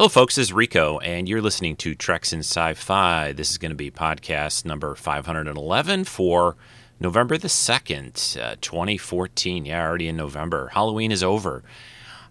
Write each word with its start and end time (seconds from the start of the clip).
Hello, 0.00 0.08
folks. 0.08 0.36
This 0.36 0.46
is 0.46 0.52
Rico, 0.54 0.98
and 1.00 1.28
you're 1.28 1.42
listening 1.42 1.76
to 1.76 1.94
Treks 1.94 2.32
in 2.32 2.38
Sci 2.38 2.72
Fi. 2.72 3.32
This 3.32 3.50
is 3.50 3.58
going 3.58 3.72
to 3.72 3.76
be 3.76 3.90
podcast 3.90 4.64
number 4.64 4.94
511 4.94 6.04
for 6.04 6.56
November 6.98 7.36
the 7.36 7.48
2nd, 7.48 8.40
uh, 8.40 8.56
2014. 8.62 9.66
Yeah, 9.66 9.86
already 9.86 10.08
in 10.08 10.16
November. 10.16 10.68
Halloween 10.68 11.12
is 11.12 11.22
over. 11.22 11.62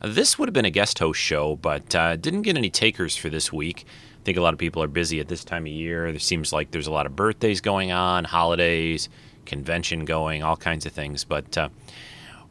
This 0.02 0.40
would 0.40 0.50
have 0.50 0.54
been 0.55 0.66
a 0.66 0.71
guest 0.71 0.97
host 0.97 1.20
show, 1.20 1.58
but 1.58 1.94
uh, 1.94 2.16
didn't 2.16 2.42
get 2.42 2.58
any 2.58 2.71
takers 2.71 3.15
for 3.15 3.29
this 3.29 3.53
week. 3.53 3.86
I 4.20 4.24
think 4.24 4.40
a 4.40 4.42
lot 4.42 4.54
of 4.54 4.60
people 4.60 4.81
are 4.81 4.88
busy 4.88 5.20
at 5.20 5.28
this 5.28 5.44
time 5.44 5.67
of 5.67 5.72
year. 5.72 6.12
There 6.12 6.20
seems 6.20 6.51
like 6.51 6.72
there's 6.72 6.88
a 6.88 6.92
lot 6.92 7.06
of 7.06 7.15
birthdays 7.15 7.62
going 7.62 7.92
on, 7.92 8.24
holidays, 8.24 9.10
convention 9.46 10.06
going, 10.06 10.42
all 10.42 10.58
kinds 10.58 10.88
of 10.88 10.94
things. 10.94 11.24
But 11.24 11.56
uh, 11.56 11.70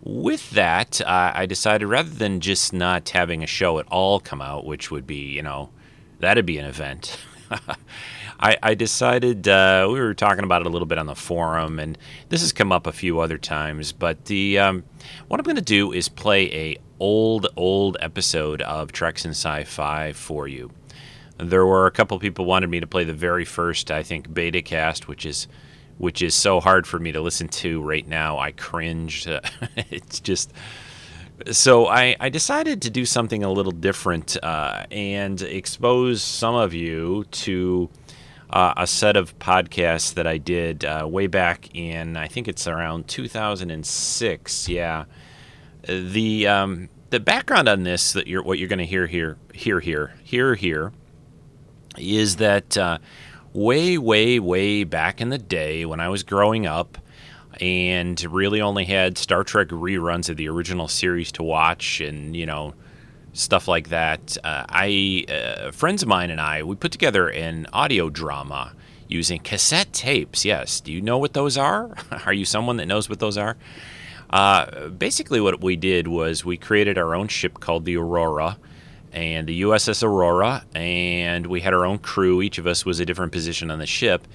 with 0.02 0.50
that, 0.50 1.00
uh, 1.00 1.32
I 1.34 1.46
decided 1.46 1.86
rather 1.86 2.10
than 2.10 2.40
just 2.40 2.72
not 2.72 3.08
having 3.10 3.42
a 3.42 3.46
show 3.46 3.78
at 3.78 3.86
all 3.88 4.20
come 4.20 4.40
out, 4.40 4.64
which 4.64 4.90
would 4.90 5.06
be, 5.06 5.16
you 5.16 5.42
know, 5.42 5.70
that'd 6.20 6.46
be 6.46 6.58
an 6.58 6.64
event. 6.66 7.18
I, 8.40 8.56
I, 8.62 8.74
decided 8.74 9.48
uh, 9.48 9.88
we 9.90 9.98
were 9.98 10.14
talking 10.14 10.44
about 10.44 10.60
it 10.60 10.66
a 10.66 10.70
little 10.70 10.86
bit 10.86 10.98
on 10.98 11.06
the 11.06 11.16
forum, 11.16 11.78
and 11.78 11.98
this 12.28 12.40
has 12.42 12.52
come 12.52 12.70
up 12.70 12.86
a 12.86 12.92
few 12.92 13.18
other 13.18 13.38
times. 13.38 13.92
But 13.92 14.26
the 14.26 14.58
um, 14.58 14.84
what 15.26 15.40
I'm 15.40 15.44
going 15.44 15.56
to 15.56 15.62
do 15.62 15.92
is 15.92 16.08
play 16.08 16.52
a 16.54 16.78
old 17.00 17.48
old 17.56 17.96
episode 18.00 18.62
of 18.62 18.92
Treks 18.92 19.24
and 19.24 19.32
Sci-Fi 19.32 20.12
for 20.12 20.46
you. 20.46 20.70
There 21.38 21.66
were 21.66 21.86
a 21.86 21.90
couple 21.90 22.18
people 22.18 22.44
wanted 22.44 22.70
me 22.70 22.80
to 22.80 22.86
play 22.86 23.04
the 23.04 23.12
very 23.12 23.44
first, 23.44 23.90
I 23.90 24.02
think, 24.02 24.32
beta 24.32 24.62
cast, 24.62 25.08
which 25.08 25.24
is 25.24 25.48
which 25.98 26.22
is 26.22 26.34
so 26.34 26.60
hard 26.60 26.86
for 26.86 26.98
me 26.98 27.12
to 27.12 27.20
listen 27.20 27.48
to 27.48 27.82
right 27.82 28.06
now. 28.06 28.38
I 28.38 28.52
cringe. 28.52 29.26
it's 29.76 30.20
just 30.20 30.52
so 31.50 31.86
I, 31.86 32.16
I, 32.18 32.30
decided 32.30 32.82
to 32.82 32.90
do 32.90 33.04
something 33.04 33.44
a 33.44 33.52
little 33.52 33.72
different 33.72 34.36
uh, 34.42 34.86
and 34.90 35.40
expose 35.40 36.20
some 36.20 36.56
of 36.56 36.74
you 36.74 37.24
to 37.30 37.88
uh, 38.50 38.74
a 38.76 38.86
set 38.86 39.16
of 39.16 39.38
podcasts 39.38 40.14
that 40.14 40.26
I 40.26 40.38
did 40.38 40.84
uh, 40.84 41.06
way 41.08 41.26
back 41.26 41.74
in 41.74 42.16
I 42.16 42.26
think 42.28 42.48
it's 42.48 42.66
around 42.66 43.06
2006. 43.08 44.68
Yeah, 44.68 45.04
the 45.82 46.48
um, 46.48 46.88
the 47.10 47.20
background 47.20 47.68
on 47.68 47.84
this 47.84 48.12
that 48.12 48.26
you're 48.26 48.42
what 48.42 48.58
you're 48.58 48.68
going 48.68 48.78
to 48.78 48.86
hear 48.86 49.06
here 49.06 49.36
here 49.54 49.80
here 49.80 50.14
here 50.24 50.54
here 50.54 50.92
is 51.96 52.36
that 52.36 52.76
uh, 52.76 52.98
way, 53.58 53.98
way, 53.98 54.38
way 54.38 54.84
back 54.84 55.20
in 55.20 55.30
the 55.30 55.38
day 55.38 55.84
when 55.84 56.00
I 56.00 56.08
was 56.08 56.22
growing 56.22 56.66
up 56.66 56.96
and 57.60 58.22
really 58.32 58.60
only 58.60 58.84
had 58.84 59.18
Star 59.18 59.42
Trek 59.42 59.68
reruns 59.68 60.28
of 60.28 60.36
the 60.36 60.48
original 60.48 60.86
series 60.86 61.32
to 61.32 61.42
watch 61.42 62.00
and, 62.00 62.36
you 62.36 62.46
know, 62.46 62.74
stuff 63.32 63.66
like 63.66 63.88
that. 63.88 64.36
Uh, 64.44 64.64
I 64.68 65.24
uh, 65.28 65.70
friends 65.72 66.02
of 66.02 66.08
mine 66.08 66.30
and 66.30 66.40
I 66.40 66.62
we 66.62 66.76
put 66.76 66.92
together 66.92 67.28
an 67.28 67.66
audio 67.72 68.10
drama 68.10 68.74
using 69.08 69.40
cassette 69.40 69.92
tapes. 69.92 70.44
Yes, 70.44 70.80
do 70.80 70.92
you 70.92 71.00
know 71.00 71.18
what 71.18 71.32
those 71.32 71.58
are? 71.58 71.96
are 72.26 72.32
you 72.32 72.44
someone 72.44 72.76
that 72.76 72.86
knows 72.86 73.08
what 73.08 73.18
those 73.18 73.36
are? 73.36 73.56
Uh, 74.30 74.88
basically, 74.88 75.40
what 75.40 75.62
we 75.62 75.74
did 75.74 76.06
was 76.06 76.44
we 76.44 76.56
created 76.56 76.96
our 76.98 77.14
own 77.14 77.26
ship 77.28 77.60
called 77.60 77.86
the 77.86 77.96
Aurora, 77.96 78.58
and 79.12 79.46
the 79.46 79.62
USS 79.62 80.02
Aurora, 80.02 80.64
and 80.74 81.46
we 81.46 81.60
had 81.60 81.74
our 81.74 81.84
own 81.84 81.98
crew. 81.98 82.42
Each 82.42 82.58
of 82.58 82.66
us 82.66 82.84
was 82.84 83.00
a 83.00 83.06
different 83.06 83.32
position 83.32 83.70
on 83.70 83.78
the 83.78 83.86
ship, 83.86 84.26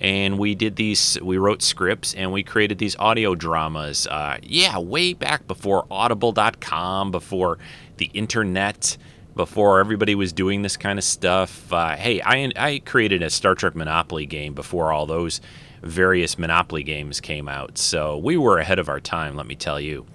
and 0.00 0.38
we 0.38 0.54
did 0.54 0.76
these. 0.76 1.18
We 1.22 1.38
wrote 1.38 1.62
scripts 1.62 2.14
and 2.14 2.32
we 2.32 2.42
created 2.42 2.78
these 2.78 2.96
audio 2.96 3.34
dramas. 3.34 4.06
Uh, 4.06 4.38
yeah, 4.42 4.78
way 4.78 5.12
back 5.12 5.46
before 5.46 5.86
Audible.com, 5.90 7.10
before 7.10 7.58
the 7.96 8.06
internet, 8.14 8.96
before 9.36 9.80
everybody 9.80 10.14
was 10.14 10.32
doing 10.32 10.62
this 10.62 10.76
kind 10.76 10.98
of 10.98 11.04
stuff. 11.04 11.72
Uh, 11.72 11.96
hey, 11.96 12.20
I 12.22 12.52
I 12.56 12.82
created 12.84 13.22
a 13.22 13.30
Star 13.30 13.54
Trek 13.54 13.74
Monopoly 13.74 14.26
game 14.26 14.54
before 14.54 14.92
all 14.92 15.06
those 15.06 15.40
various 15.82 16.38
Monopoly 16.38 16.82
games 16.82 17.20
came 17.20 17.48
out, 17.48 17.78
so 17.78 18.16
we 18.18 18.36
were 18.36 18.58
ahead 18.58 18.78
of 18.78 18.88
our 18.88 19.00
time. 19.00 19.36
Let 19.36 19.46
me 19.46 19.54
tell 19.54 19.80
you. 19.80 20.06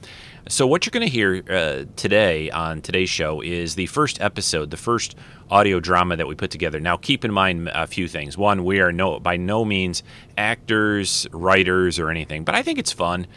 So, 0.51 0.65
what 0.65 0.83
you're 0.83 0.91
going 0.91 1.05
to 1.05 1.13
hear 1.13 1.43
uh, 1.47 1.85
today 1.95 2.49
on 2.49 2.81
today's 2.81 3.07
show 3.11 3.39
is 3.39 3.75
the 3.75 3.85
first 3.85 4.19
episode, 4.19 4.71
the 4.71 4.77
first 4.77 5.15
audio 5.51 5.79
drama 5.79 6.15
that 6.17 6.25
we 6.25 6.33
put 6.33 6.49
together. 6.49 6.79
Now, 6.79 6.97
keep 6.97 7.23
in 7.23 7.31
mind 7.31 7.69
a 7.71 7.85
few 7.85 8.07
things. 8.07 8.35
One, 8.35 8.65
we 8.65 8.79
are 8.79 8.91
no 8.91 9.19
by 9.19 9.37
no 9.37 9.63
means 9.63 10.01
actors, 10.39 11.27
writers, 11.31 11.99
or 11.99 12.09
anything, 12.09 12.45
but 12.45 12.55
I 12.55 12.63
think 12.63 12.79
it's 12.79 12.91
fun. 12.91 13.27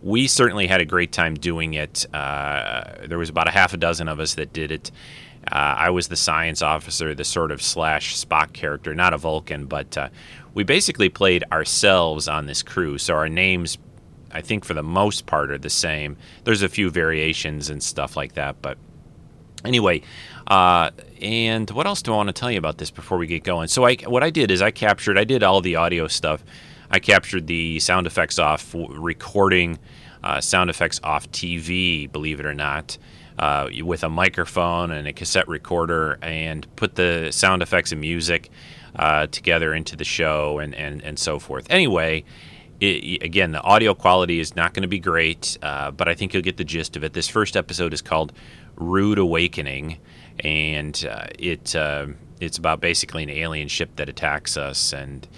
We 0.00 0.26
certainly 0.26 0.66
had 0.66 0.80
a 0.80 0.86
great 0.86 1.12
time 1.12 1.34
doing 1.34 1.74
it. 1.74 2.06
Uh, 2.14 3.06
there 3.06 3.18
was 3.18 3.28
about 3.28 3.48
a 3.48 3.52
half 3.52 3.74
a 3.74 3.76
dozen 3.76 4.08
of 4.08 4.18
us 4.18 4.36
that 4.36 4.54
did 4.54 4.72
it. 4.72 4.90
Uh, 5.46 5.76
I 5.76 5.90
was 5.90 6.08
the 6.08 6.16
science 6.16 6.62
officer, 6.62 7.14
the 7.14 7.22
sort 7.22 7.50
of 7.50 7.60
slash 7.60 8.16
Spock 8.16 8.54
character, 8.54 8.94
not 8.94 9.12
a 9.12 9.18
Vulcan, 9.18 9.66
but 9.66 9.98
uh, 9.98 10.08
we 10.54 10.64
basically 10.64 11.10
played 11.10 11.44
ourselves 11.52 12.28
on 12.28 12.46
this 12.46 12.62
crew. 12.62 12.96
So 12.96 13.12
our 13.12 13.28
names 13.28 13.76
I 14.32 14.40
think 14.40 14.64
for 14.64 14.74
the 14.74 14.82
most 14.82 15.26
part 15.26 15.50
are 15.50 15.58
the 15.58 15.70
same. 15.70 16.16
There's 16.44 16.62
a 16.62 16.68
few 16.68 16.90
variations 16.90 17.70
and 17.70 17.82
stuff 17.82 18.16
like 18.16 18.34
that, 18.34 18.62
but 18.62 18.78
anyway. 19.64 20.02
Uh, 20.46 20.90
and 21.20 21.70
what 21.70 21.86
else 21.86 22.02
do 22.02 22.12
I 22.12 22.16
want 22.16 22.28
to 22.28 22.32
tell 22.32 22.50
you 22.50 22.58
about 22.58 22.78
this 22.78 22.90
before 22.90 23.18
we 23.18 23.26
get 23.26 23.44
going? 23.44 23.68
So 23.68 23.84
I, 23.84 23.94
what 24.06 24.22
I 24.22 24.30
did 24.30 24.50
is 24.50 24.60
I 24.60 24.70
captured, 24.70 25.16
I 25.18 25.24
did 25.24 25.42
all 25.42 25.60
the 25.60 25.76
audio 25.76 26.08
stuff. 26.08 26.42
I 26.90 26.98
captured 26.98 27.46
the 27.46 27.78
sound 27.80 28.06
effects 28.06 28.38
off 28.38 28.74
recording, 28.74 29.78
uh, 30.22 30.40
sound 30.40 30.68
effects 30.68 31.00
off 31.02 31.30
TV, 31.30 32.10
believe 32.10 32.38
it 32.38 32.46
or 32.46 32.54
not. 32.54 32.98
Uh, 33.38 33.70
with 33.82 34.04
a 34.04 34.10
microphone 34.10 34.90
and 34.90 35.08
a 35.08 35.12
cassette 35.12 35.48
recorder, 35.48 36.18
and 36.20 36.66
put 36.76 36.96
the 36.96 37.28
sound 37.32 37.62
effects 37.62 37.90
and 37.90 38.00
music 38.00 38.50
uh, 38.94 39.26
together 39.28 39.72
into 39.72 39.96
the 39.96 40.04
show, 40.04 40.58
and, 40.58 40.74
and, 40.74 41.02
and 41.02 41.18
so 41.18 41.38
forth. 41.38 41.66
Anyway, 41.70 42.22
it, 42.82 43.22
again, 43.22 43.52
the 43.52 43.62
audio 43.62 43.94
quality 43.94 44.40
is 44.40 44.56
not 44.56 44.74
going 44.74 44.82
to 44.82 44.88
be 44.88 44.98
great, 44.98 45.56
uh, 45.62 45.92
but 45.92 46.08
I 46.08 46.14
think 46.14 46.34
you'll 46.34 46.42
get 46.42 46.56
the 46.56 46.64
gist 46.64 46.96
of 46.96 47.04
it. 47.04 47.12
This 47.12 47.28
first 47.28 47.56
episode 47.56 47.94
is 47.94 48.02
called 48.02 48.32
"Rude 48.76 49.18
Awakening," 49.18 49.98
and 50.40 51.06
uh, 51.08 51.26
it 51.38 51.76
uh, 51.76 52.08
it's 52.40 52.58
about 52.58 52.80
basically 52.80 53.22
an 53.22 53.30
alien 53.30 53.68
ship 53.68 53.94
that 53.96 54.08
attacks 54.08 54.56
us, 54.56 54.92
and 54.92 55.28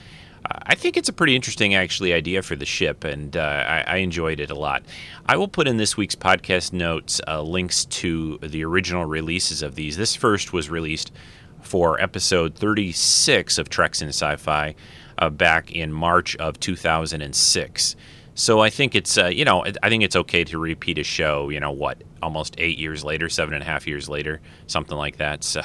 uh, 0.47 0.59
I 0.63 0.75
think 0.75 0.97
it's 0.97 1.11
a 1.11 1.13
pretty 1.13 1.37
interesting, 1.37 1.75
actually, 1.75 2.15
idea 2.15 2.43
for 2.43 2.57
the 2.57 2.65
ship, 2.65 3.05
and 3.05 3.37
uh, 3.37 3.41
I, 3.41 3.85
I, 3.87 3.97
enjoyed 3.97 4.41
it 4.41 4.51
a 4.51 4.55
lot. 4.55 4.83
I 5.27 5.37
will 5.37 5.49
put 5.49 5.69
in 5.69 5.77
this 5.77 5.99
week's 5.99 6.15
podcast 6.15 6.73
notes 6.73 7.21
uh, 7.29 7.43
links 7.43 7.85
to 7.87 8.39
the 8.39 8.65
original 8.65 9.05
releases 9.05 9.63
of 9.63 9.75
these. 9.75 9.99
This 9.99 10.17
first 10.17 10.55
was 10.55 10.71
released 10.71 11.13
for 11.61 12.01
episode 12.01 12.55
36 12.55 13.59
of 13.59 13.69
Treks 13.69 14.01
in 14.01 14.09
Sci-Fi 14.09 14.75
uh, 15.19 15.31
back 15.31 15.73
in 15.73 15.93
March 15.93 16.37
of 16.37 16.59
2006. 16.61 17.97
So 18.37 18.61
I 18.61 18.71
think 18.71 18.95
it's 18.97 19.17
uh, 19.17 19.27
you 19.27 19.45
know 19.45 19.65
I 19.83 19.89
think 19.89 20.03
it's 20.03 20.17
okay 20.17 20.43
to 20.45 20.59
repeat 20.59 20.99
a 20.99 21.05
show. 21.05 21.51
You 21.51 21.61
know 21.61 21.71
what? 21.71 22.03
Almost 22.21 22.57
eight 22.59 22.79
years 22.79 23.05
later, 23.05 23.29
seven 23.29 23.55
and 23.55 23.63
a 23.63 23.67
half 23.67 23.87
years 23.87 24.09
later, 24.09 24.41
something 24.67 24.97
like 24.97 25.19
that. 25.19 25.45
So, 25.45 25.63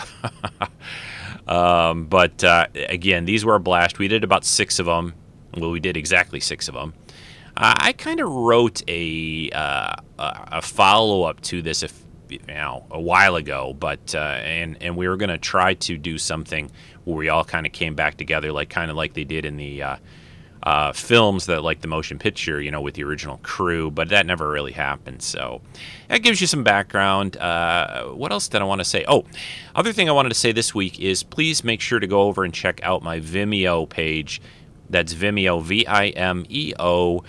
um, 1.47 2.05
but 2.05 2.43
uh, 2.43 2.67
again, 2.75 3.25
these 3.25 3.43
were 3.43 3.55
a 3.55 3.59
blast. 3.59 3.97
We 3.97 4.07
did 4.07 4.23
about 4.23 4.45
six 4.45 4.77
of 4.77 4.85
them. 4.85 5.15
Well, 5.57 5.71
we 5.71 5.79
did 5.79 5.97
exactly 5.97 6.39
six 6.39 6.67
of 6.67 6.75
them. 6.75 6.93
I 7.61 7.93
kind 7.93 8.21
of 8.21 8.31
wrote 8.31 8.81
a 8.87 9.49
uh, 9.51 9.95
a 10.17 10.61
follow 10.61 11.23
up 11.23 11.41
to 11.41 11.61
this, 11.61 11.83
if 11.83 12.05
you 12.29 12.39
know, 12.47 12.85
a 12.91 12.99
while 12.99 13.35
ago. 13.35 13.75
But 13.77 14.15
uh, 14.15 14.39
and 14.43 14.77
and 14.81 14.95
we 14.97 15.07
were 15.07 15.17
going 15.17 15.29
to 15.29 15.37
try 15.37 15.73
to 15.75 15.97
do 15.97 16.17
something 16.17 16.71
where 17.03 17.17
we 17.17 17.29
all 17.29 17.43
kind 17.43 17.65
of 17.65 17.71
came 17.71 17.95
back 17.95 18.17
together, 18.17 18.51
like 18.51 18.69
kind 18.69 18.91
of 18.91 18.97
like 18.97 19.13
they 19.13 19.23
did 19.23 19.45
in 19.45 19.57
the 19.57 19.83
uh, 19.83 19.95
uh, 20.63 20.91
films 20.93 21.45
that 21.45 21.63
like 21.63 21.81
the 21.81 21.87
motion 21.87 22.19
picture, 22.19 22.61
you 22.61 22.71
know, 22.71 22.81
with 22.81 22.95
the 22.95 23.03
original 23.03 23.37
crew. 23.43 23.89
But 23.89 24.09
that 24.09 24.25
never 24.25 24.49
really 24.49 24.73
happened. 24.73 25.21
So 25.21 25.61
that 26.07 26.19
gives 26.19 26.41
you 26.41 26.47
some 26.47 26.63
background. 26.63 27.37
Uh, 27.37 28.05
what 28.07 28.31
else 28.31 28.47
did 28.47 28.61
I 28.61 28.65
want 28.65 28.79
to 28.79 28.85
say? 28.85 29.05
Oh, 29.07 29.25
other 29.75 29.93
thing 29.93 30.09
I 30.09 30.11
wanted 30.11 30.29
to 30.29 30.35
say 30.35 30.51
this 30.51 30.75
week 30.75 30.99
is 30.99 31.23
please 31.23 31.63
make 31.63 31.81
sure 31.81 31.99
to 31.99 32.07
go 32.07 32.21
over 32.23 32.43
and 32.43 32.53
check 32.53 32.79
out 32.83 33.03
my 33.03 33.19
Vimeo 33.19 33.87
page. 33.87 34.41
That's 34.89 35.13
Vimeo, 35.13 35.61
V 35.61 35.85
I 35.85 36.07
M 36.09 36.45
E 36.49 36.73
O 36.79 37.23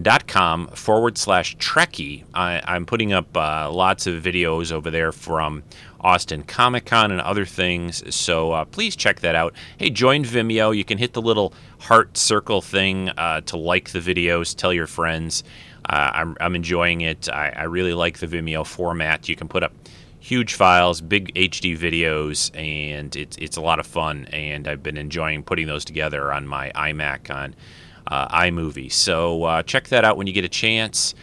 dot 0.00 0.26
com 0.26 0.68
forward 0.68 1.18
slash 1.18 1.56
Trekkie. 1.56 2.24
I, 2.34 2.76
am 2.76 2.86
putting 2.86 3.12
up 3.12 3.36
uh, 3.36 3.70
lots 3.70 4.06
of 4.06 4.22
videos 4.22 4.72
over 4.72 4.90
there 4.90 5.12
from 5.12 5.62
Austin 6.00 6.42
Comic 6.42 6.86
Con 6.86 7.10
and 7.10 7.20
other 7.20 7.44
things. 7.44 8.14
So 8.14 8.52
uh, 8.52 8.64
please 8.64 8.96
check 8.96 9.20
that 9.20 9.34
out. 9.34 9.54
Hey, 9.78 9.90
join 9.90 10.24
Vimeo. 10.24 10.76
You 10.76 10.84
can 10.84 10.98
hit 10.98 11.12
the 11.12 11.22
little 11.22 11.52
heart 11.78 12.16
circle 12.16 12.60
thing 12.60 13.10
uh, 13.10 13.42
to 13.42 13.56
like 13.56 13.90
the 13.90 14.00
videos, 14.00 14.54
tell 14.56 14.72
your 14.72 14.86
friends. 14.86 15.44
Uh, 15.88 16.10
I'm, 16.14 16.36
I'm, 16.40 16.54
enjoying 16.54 17.00
it. 17.00 17.28
I, 17.28 17.50
I, 17.50 17.62
really 17.64 17.94
like 17.94 18.18
the 18.18 18.26
Vimeo 18.26 18.66
format. 18.66 19.28
You 19.28 19.34
can 19.34 19.48
put 19.48 19.62
up 19.62 19.72
huge 20.20 20.54
files, 20.54 21.00
big 21.00 21.34
HD 21.34 21.76
videos, 21.76 22.54
and 22.54 23.16
it's, 23.16 23.36
it's 23.38 23.56
a 23.56 23.62
lot 23.62 23.80
of 23.80 23.86
fun. 23.86 24.26
And 24.26 24.68
I've 24.68 24.82
been 24.82 24.98
enjoying 24.98 25.42
putting 25.42 25.66
those 25.66 25.84
together 25.84 26.32
on 26.32 26.46
my 26.46 26.70
iMac 26.74 27.34
on 27.34 27.56
iMovie. 28.10 28.92
So 28.92 29.44
uh, 29.44 29.62
check 29.62 29.88
that 29.88 30.04
out 30.04 30.16
when 30.16 30.26
you 30.26 30.32
get 30.32 30.44
a 30.44 30.48
chance. 30.48 31.14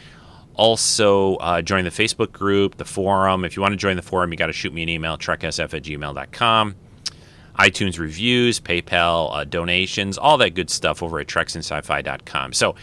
Also, 0.58 1.36
uh, 1.36 1.62
join 1.62 1.84
the 1.84 1.92
Facebook 1.92 2.32
group, 2.32 2.78
the 2.78 2.86
forum. 2.86 3.46
If 3.46 3.56
you 3.56 3.62
want 3.62 3.74
to 3.74 3.78
join 3.78 3.96
the 3.96 4.02
forum, 4.02 4.32
you 4.32 4.38
got 4.38 4.48
to 4.48 4.54
shoot 4.54 4.74
me 4.74 4.82
an 4.82 4.90
email, 4.90 5.16
treksf 5.16 5.72
at 5.74 5.84
gmail.com. 5.84 6.76
iTunes 7.60 8.00
reviews, 8.00 8.60
PayPal 8.60 9.36
uh, 9.36 9.44
donations, 9.44 10.18
all 10.18 10.38
that 10.40 10.56
good 10.56 10.72
stuff 10.72 11.04
over 11.04 11.20
at 11.20 11.28
treksinsci-fi.com. 11.28 12.54
So, 12.54 12.76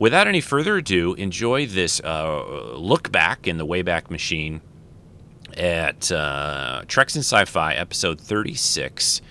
without 0.00 0.26
any 0.26 0.40
further 0.40 0.78
ado, 0.78 1.14
enjoy 1.14 1.66
this 1.66 2.00
uh, 2.00 2.74
look 2.74 3.12
back 3.12 3.46
in 3.46 3.56
the 3.56 3.66
Wayback 3.66 4.10
Machine 4.10 4.60
at 5.56 6.10
uh, 6.10 6.82
Treks 6.88 7.14
in 7.14 7.20
Sci-Fi 7.20 7.74
episode 7.74 8.20
36, 8.20 9.22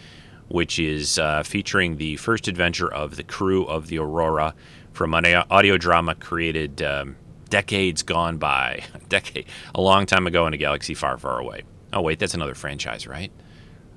which 0.51 0.80
is 0.80 1.18
uh, 1.18 1.44
featuring 1.44 1.98
the 1.98 2.18
first 2.18 2.48
adventure 2.48 2.92
of 2.92 3.15
the 3.15 3.24
crew 3.24 3.65
of 3.65 3.88
the 3.88 4.00
Aurora 4.00 4.53
from 4.94 5.13
an 5.13 5.25
audio 5.50 5.77
drama 5.77 6.15
created 6.15 6.81
um, 6.81 7.15
decades 7.50 8.03
gone 8.03 8.38
by, 8.38 8.83
decade 9.09 9.45
a 9.74 9.81
long 9.81 10.06
time 10.06 10.27
ago 10.27 10.48
in 10.48 10.53
a 10.53 10.57
galaxy 10.57 10.94
far, 10.94 11.18
far 11.18 11.39
away. 11.39 11.63
Oh 11.94 12.01
wait, 12.01 12.19
that's 12.19 12.33
another 12.33 12.56
franchise, 12.56 13.07
right? 13.07 13.31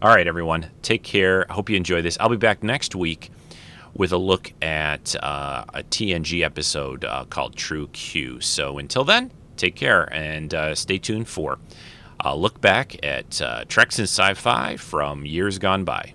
All 0.03 0.15
right, 0.15 0.27
everyone, 0.27 0.67
take 0.83 1.03
care. 1.03 1.51
I 1.51 1.55
hope 1.55 1.71
you 1.71 1.77
enjoy 1.77 2.03
this. 2.03 2.19
I'll 2.21 2.29
be 2.29 2.37
back 2.37 2.63
next 2.63 2.95
week 2.95 3.31
with 3.95 4.13
a 4.13 4.19
look 4.19 4.53
at 4.61 5.15
uh, 5.23 5.65
a 5.73 5.83
TNG 5.85 6.43
episode 6.45 7.05
uh, 7.05 7.25
called 7.25 7.57
True 7.57 7.89
Q. 7.89 8.41
So 8.41 8.79
until 8.79 9.05
then, 9.05 9.31
take 9.57 9.77
care 9.77 10.13
and 10.13 10.53
uh, 10.53 10.75
stay 10.75 10.99
tuned 10.99 11.29
for 11.29 11.59
a 12.21 12.37
look 12.37 12.61
back 12.61 13.03
at 13.05 13.41
uh, 13.41 13.65
Treks 13.67 13.99
in 13.99 14.05
Sci-Fi 14.05 14.77
from 14.77 15.25
years 15.25 15.59
gone 15.59 15.85
by. 15.85 16.15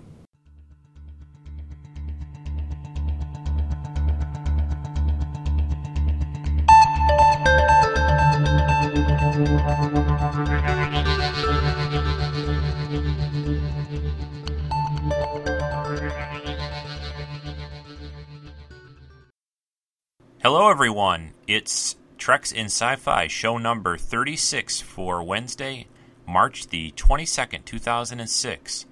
Hello, 20.42 20.70
everyone. 20.70 21.32
It's 21.46 21.96
Treks 22.16 22.50
in 22.50 22.66
Sci 22.66 22.96
Fi, 22.96 23.26
show 23.26 23.58
number 23.58 23.96
36 23.96 24.80
for 24.80 25.22
Wednesday, 25.22 25.86
March 26.26 26.68
the 26.68 26.92
22nd, 26.92 27.64
2006. 27.64 28.86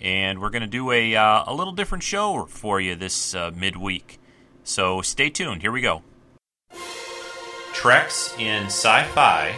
And 0.00 0.40
we're 0.40 0.50
going 0.50 0.62
to 0.62 0.68
do 0.68 0.90
a, 0.90 1.16
uh, 1.16 1.44
a 1.46 1.54
little 1.54 1.72
different 1.72 2.04
show 2.04 2.46
for 2.46 2.80
you 2.80 2.94
this 2.94 3.34
uh, 3.34 3.50
midweek. 3.54 4.18
So 4.62 5.02
stay 5.02 5.30
tuned. 5.30 5.62
Here 5.62 5.72
we 5.72 5.80
go. 5.80 6.02
Treks 7.74 8.34
in 8.38 8.66
Sci 8.66 9.02
Fi 9.08 9.54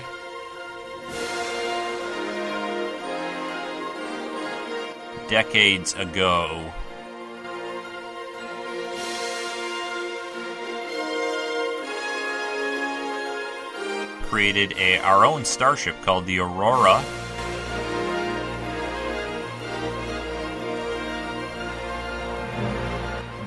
decades 5.28 5.94
ago. 5.94 6.72
Created 14.22 14.72
a, 14.78 14.98
our 14.98 15.24
own 15.24 15.44
starship 15.44 15.94
called 16.02 16.26
the 16.26 16.38
Aurora. 16.38 17.02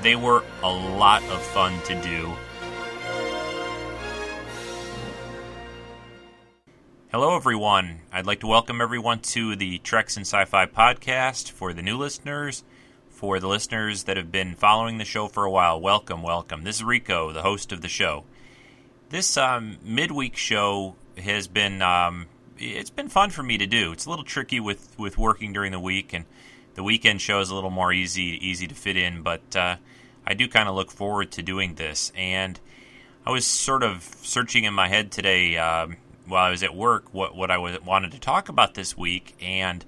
They 0.01 0.15
were 0.15 0.43
a 0.63 0.71
lot 0.71 1.21
of 1.23 1.41
fun 1.41 1.73
to 1.85 2.01
do. 2.01 2.33
Hello, 7.11 7.35
everyone. 7.35 8.01
I'd 8.13 8.27
like 8.27 8.41
to 8.41 8.47
welcome 8.47 8.81
everyone 8.81 9.21
to 9.21 9.55
the 9.55 9.79
Treks 9.79 10.15
and 10.15 10.27
Sci 10.27 10.45
Fi 10.45 10.67
podcast. 10.67 11.49
For 11.49 11.73
the 11.73 11.81
new 11.81 11.97
listeners, 11.97 12.63
for 13.09 13.39
the 13.39 13.47
listeners 13.47 14.03
that 14.03 14.15
have 14.15 14.31
been 14.31 14.53
following 14.53 14.99
the 14.99 15.05
show 15.05 15.27
for 15.27 15.43
a 15.43 15.49
while, 15.49 15.81
welcome, 15.81 16.21
welcome. 16.21 16.63
This 16.63 16.75
is 16.75 16.83
Rico, 16.83 17.31
the 17.31 17.41
host 17.41 17.71
of 17.71 17.81
the 17.81 17.87
show. 17.87 18.25
This 19.09 19.37
um, 19.37 19.77
midweek 19.83 20.37
show 20.37 20.97
has 21.17 21.47
been 21.47 21.81
um, 21.81 22.27
it's 22.59 22.91
been 22.91 23.09
fun 23.09 23.31
for 23.31 23.41
me 23.41 23.57
to 23.57 23.65
do. 23.65 23.91
It's 23.91 24.05
a 24.05 24.11
little 24.11 24.23
tricky 24.23 24.59
with, 24.59 24.93
with 24.99 25.17
working 25.17 25.51
during 25.51 25.71
the 25.71 25.79
week, 25.79 26.13
and 26.13 26.25
the 26.75 26.83
weekend 26.83 27.21
show 27.21 27.39
is 27.39 27.49
a 27.49 27.55
little 27.55 27.71
more 27.71 27.91
easy 27.91 28.37
easy 28.39 28.67
to 28.67 28.75
fit 28.75 28.97
in. 28.97 29.23
But 29.23 29.55
uh, 29.55 29.77
I 30.27 30.35
do 30.35 30.47
kind 30.47 30.69
of 30.69 30.75
look 30.75 30.91
forward 30.91 31.31
to 31.31 31.41
doing 31.41 31.73
this. 31.73 32.11
And 32.15 32.59
I 33.25 33.31
was 33.31 33.47
sort 33.47 33.81
of 33.81 34.03
searching 34.21 34.63
in 34.65 34.75
my 34.75 34.89
head 34.89 35.11
today. 35.11 35.57
Um, 35.57 35.97
while 36.29 36.45
I 36.45 36.49
was 36.49 36.63
at 36.63 36.75
work 36.75 37.13
what 37.13 37.35
what 37.35 37.51
I 37.51 37.57
was, 37.57 37.81
wanted 37.81 38.11
to 38.11 38.19
talk 38.19 38.49
about 38.49 38.75
this 38.75 38.97
week, 38.97 39.35
and 39.41 39.83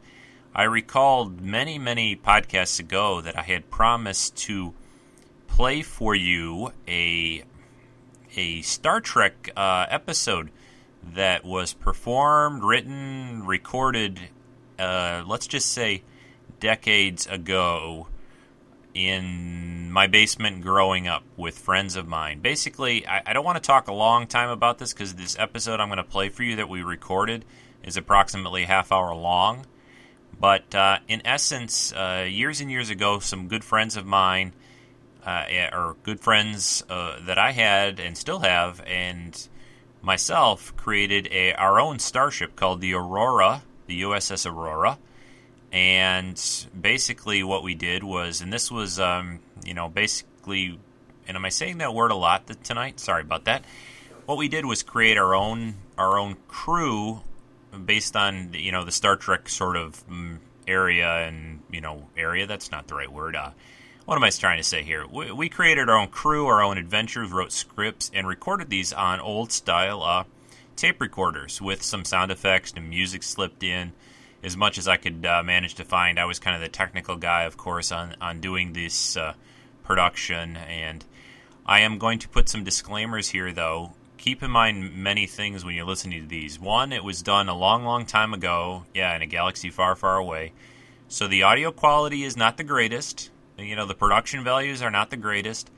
I 0.54 0.64
recalled 0.64 1.42
many 1.42 1.78
many 1.78 2.16
podcasts 2.16 2.80
ago 2.80 3.22
that 3.22 3.38
I 3.38 3.44
had 3.44 3.70
promised 3.70 4.36
to 4.38 4.74
play 5.48 5.82
for 5.82 6.16
you 6.16 6.72
a 6.88 7.44
a 8.36 8.62
Star 8.62 9.02
Trek 9.02 9.52
uh, 9.56 9.86
episode 9.90 10.52
that 11.04 11.44
was 11.44 11.74
performed, 11.74 12.64
written, 12.64 13.46
recorded. 13.46 14.20
Uh, 14.78 15.24
let's 15.28 15.48
just 15.48 15.70
say 15.70 16.04
decades 16.60 17.28
ago 17.28 18.08
in 18.94 19.92
my 19.92 20.08
basement 20.08 20.62
growing 20.62 21.08
up 21.08 21.24
with 21.38 21.58
friends 21.58 21.96
of 21.96 22.08
mine. 22.08 22.40
Basically, 22.40 23.06
I, 23.08 23.22
I 23.28 23.34
don't 23.34 23.46
want 23.46 23.58
to 23.58 23.66
talk 23.66 23.88
a 23.88 23.94
long 23.94 24.28
time 24.28 24.50
about 24.50 24.78
this 24.78 24.94
because 24.94 25.16
this 25.16 25.38
episode 25.38 25.80
I'm 25.80 25.90
going 25.90 25.98
to 25.98 26.04
play 26.04 26.30
for 26.30 26.44
you 26.44 26.58
that 26.58 26.70
we 26.70 26.82
recorded 26.82 27.46
is 27.84 27.98
approximately 27.98 28.66
half 28.66 28.92
hour 28.92 29.14
long. 29.14 29.66
But 30.40 30.74
uh, 30.74 31.00
in 31.08 31.22
essence, 31.26 31.94
uh, 31.94 32.28
years 32.30 32.62
and 32.62 32.72
years 32.72 32.90
ago, 32.90 33.20
some 33.20 33.48
good 33.48 33.64
friends 33.64 33.96
of 33.96 34.06
mine, 34.06 34.54
uh, 35.26 35.46
eh, 35.48 35.70
or 35.72 35.96
good 36.04 36.20
friends 36.20 36.84
uh, 36.90 37.18
that 37.26 37.38
I 37.38 37.52
had 37.52 38.00
and 38.00 38.18
still 38.18 38.40
have, 38.40 38.82
and 38.88 39.48
myself 40.02 40.76
created 40.76 41.28
a 41.32 41.54
our 41.54 41.80
own 41.80 42.00
starship 42.00 42.56
called 42.56 42.82
the 42.82 42.94
Aurora, 42.96 43.62
the 43.86 44.02
USS 44.02 44.50
Aurora 44.50 44.98
and 45.72 46.68
basically, 46.80 47.44
what 47.44 47.64
we 47.64 47.74
did 47.74 48.04
was, 48.04 48.42
and 48.42 48.52
this 48.52 48.70
was, 48.70 49.00
um, 49.00 49.40
you 49.64 49.74
know, 49.74 49.88
basically, 49.88 50.78
and 51.28 51.38
am 51.38 51.46
I 51.46 51.50
saying 51.50 51.78
that 51.78 51.94
word 51.94 52.12
a 52.12 52.16
lot 52.16 52.48
tonight? 52.64 53.00
Sorry 53.00 53.22
about 53.22 53.46
that. 53.46 53.64
What 54.26 54.38
we 54.38 54.50
did 54.50 54.66
was 54.66 54.84
create 54.84 55.18
our 55.18 55.34
own 55.34 55.76
our 55.98 56.18
own 56.18 56.38
crew 56.48 57.22
based 57.86 58.16
on 58.16 58.54
you 58.54 58.72
know 58.72 58.84
the 58.84 58.92
Star 58.92 59.16
Trek 59.16 59.48
sort 59.48 59.78
of 59.78 60.06
mm, 60.08 60.40
area 60.68 61.08
and 61.28 61.62
you 61.72 61.80
know 61.80 62.08
area. 62.18 62.46
That's 62.46 62.72
not 62.72 62.88
the 62.88 62.96
right 62.96 63.12
word. 63.12 63.36
Uh, 63.36 63.52
what 64.06 64.16
am 64.16 64.24
I 64.24 64.30
trying 64.30 64.58
to 64.58 64.64
say 64.64 64.84
here? 64.84 65.06
We, 65.08 65.32
we, 65.32 65.48
created 65.48 65.88
our 65.88 65.98
own 65.98 66.08
crew, 66.08 66.48
our 66.48 66.62
own 66.62 66.78
adventures, 66.78 67.32
wrote 67.32 67.52
scripts, 67.52 68.12
and 68.14 68.28
recorded 68.28 68.70
these 68.70 68.92
on 68.92 69.20
old 69.20 69.52
style 69.52 70.04
uh, 70.04 70.24
tape 70.76 71.00
recorders 71.00 71.62
with 71.62 71.82
some 71.82 72.04
sound 72.04 72.32
effects 72.32 72.74
and 72.76 72.90
music 72.90 73.24
slipped 73.24 73.64
in 73.64 73.94
as 74.44 74.58
much 74.58 74.78
as 74.78 74.88
I 74.88 74.98
could 74.98 75.26
uh, 75.26 75.44
manage 75.44 75.76
to 75.76 75.84
find. 75.84 76.20
I 76.20 76.26
was 76.26 76.40
kind 76.40 76.56
of 76.56 76.62
the 76.62 76.70
technical 76.70 77.16
guy, 77.16 77.44
of 77.44 77.58
course, 77.58 77.92
on 77.92 78.16
on 78.22 78.40
doing 78.40 78.74
this 78.74 79.18
uh, 79.18 79.34
production, 79.84 80.58
and 80.58 81.06
I 81.66 81.82
am 81.82 81.98
going 81.98 82.20
to 82.20 82.30
put 82.30 82.50
some 82.50 82.64
disclaimers 82.64 83.30
here, 83.30 83.52
though. 83.52 83.94
Keep 84.18 84.44
in 84.44 84.52
mind 84.52 84.96
many 84.96 85.26
things 85.26 85.66
when 85.66 85.74
you're 85.74 85.86
listening 85.86 86.22
to 86.22 86.28
these. 86.28 86.60
One, 86.60 86.94
it 86.94 87.04
was 87.04 87.24
done 87.24 87.50
a 87.50 87.58
long, 87.58 87.84
long 87.84 88.06
time 88.06 88.34
ago, 88.34 88.86
yeah, 88.94 89.16
in 89.16 89.22
a 89.24 89.26
galaxy 89.26 89.72
far, 89.72 89.96
far 89.96 90.18
away. 90.18 90.54
So 91.08 91.28
the 91.28 91.44
audio 91.44 91.72
quality 91.72 92.24
is 92.24 92.38
not 92.38 92.58
the 92.58 92.64
greatest. 92.64 93.32
You 93.58 93.76
know, 93.76 93.86
the 93.86 93.96
production 93.96 94.44
values 94.44 94.82
are 94.82 94.92
not 94.92 95.10
the 95.10 95.18
greatest. 95.18 95.72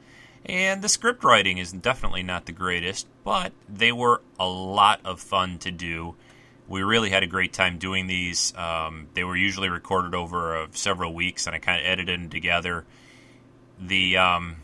And 0.46 0.82
the 0.82 0.89
script 0.89 1.24
writing 1.24 1.58
is 1.58 1.72
definitely 1.72 2.22
not 2.22 2.46
the 2.46 2.51
greatest, 2.51 3.08
but 3.24 3.53
they 3.70 3.91
were 3.91 4.22
a 4.38 4.48
lot 4.48 5.00
of 5.05 5.22
fun 5.22 5.58
to 5.60 5.72
do 5.72 6.15
we 6.67 6.82
really 6.82 7.10
had 7.10 7.24
a 7.24 7.27
great 7.27 7.53
time 7.53 7.77
doing 7.77 8.08
these. 8.08 8.53
Um, 8.55 9.08
they 9.13 9.24
were 9.24 9.36
usually 9.36 9.70
recorded 9.70 10.15
over 10.15 10.58
uh, 10.58 10.67
several 10.72 11.13
weeks, 11.13 11.46
and 11.46 11.55
I 11.55 11.60
kind 11.60 11.82
of 11.82 11.88
edited 11.88 12.20
them 12.20 12.29
together. 12.29 12.86
The 13.79 14.17
um, 14.17 14.58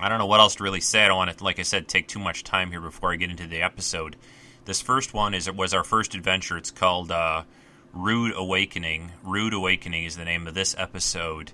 I 0.00 0.08
don't 0.08 0.18
know 0.18 0.26
what 0.26 0.40
else 0.40 0.56
to 0.56 0.64
really 0.64 0.80
say. 0.80 1.04
I 1.04 1.08
don't 1.08 1.16
want 1.16 1.36
to, 1.36 1.44
like 1.44 1.58
I 1.58 1.62
said, 1.62 1.88
take 1.88 2.08
too 2.08 2.18
much 2.18 2.44
time 2.44 2.70
here 2.70 2.80
before 2.80 3.12
I 3.12 3.16
get 3.16 3.30
into 3.30 3.46
the 3.46 3.62
episode. 3.62 4.16
This 4.64 4.80
first 4.80 5.14
one 5.14 5.34
is 5.34 5.48
it 5.48 5.56
was 5.56 5.74
our 5.74 5.84
first 5.84 6.14
adventure. 6.14 6.56
It's 6.56 6.70
called 6.70 7.10
uh, 7.10 7.44
Rude 7.92 8.34
Awakening. 8.36 9.12
Rude 9.22 9.54
Awakening 9.54 10.04
is 10.04 10.16
the 10.16 10.24
name 10.24 10.46
of 10.46 10.54
this 10.54 10.74
episode 10.78 11.52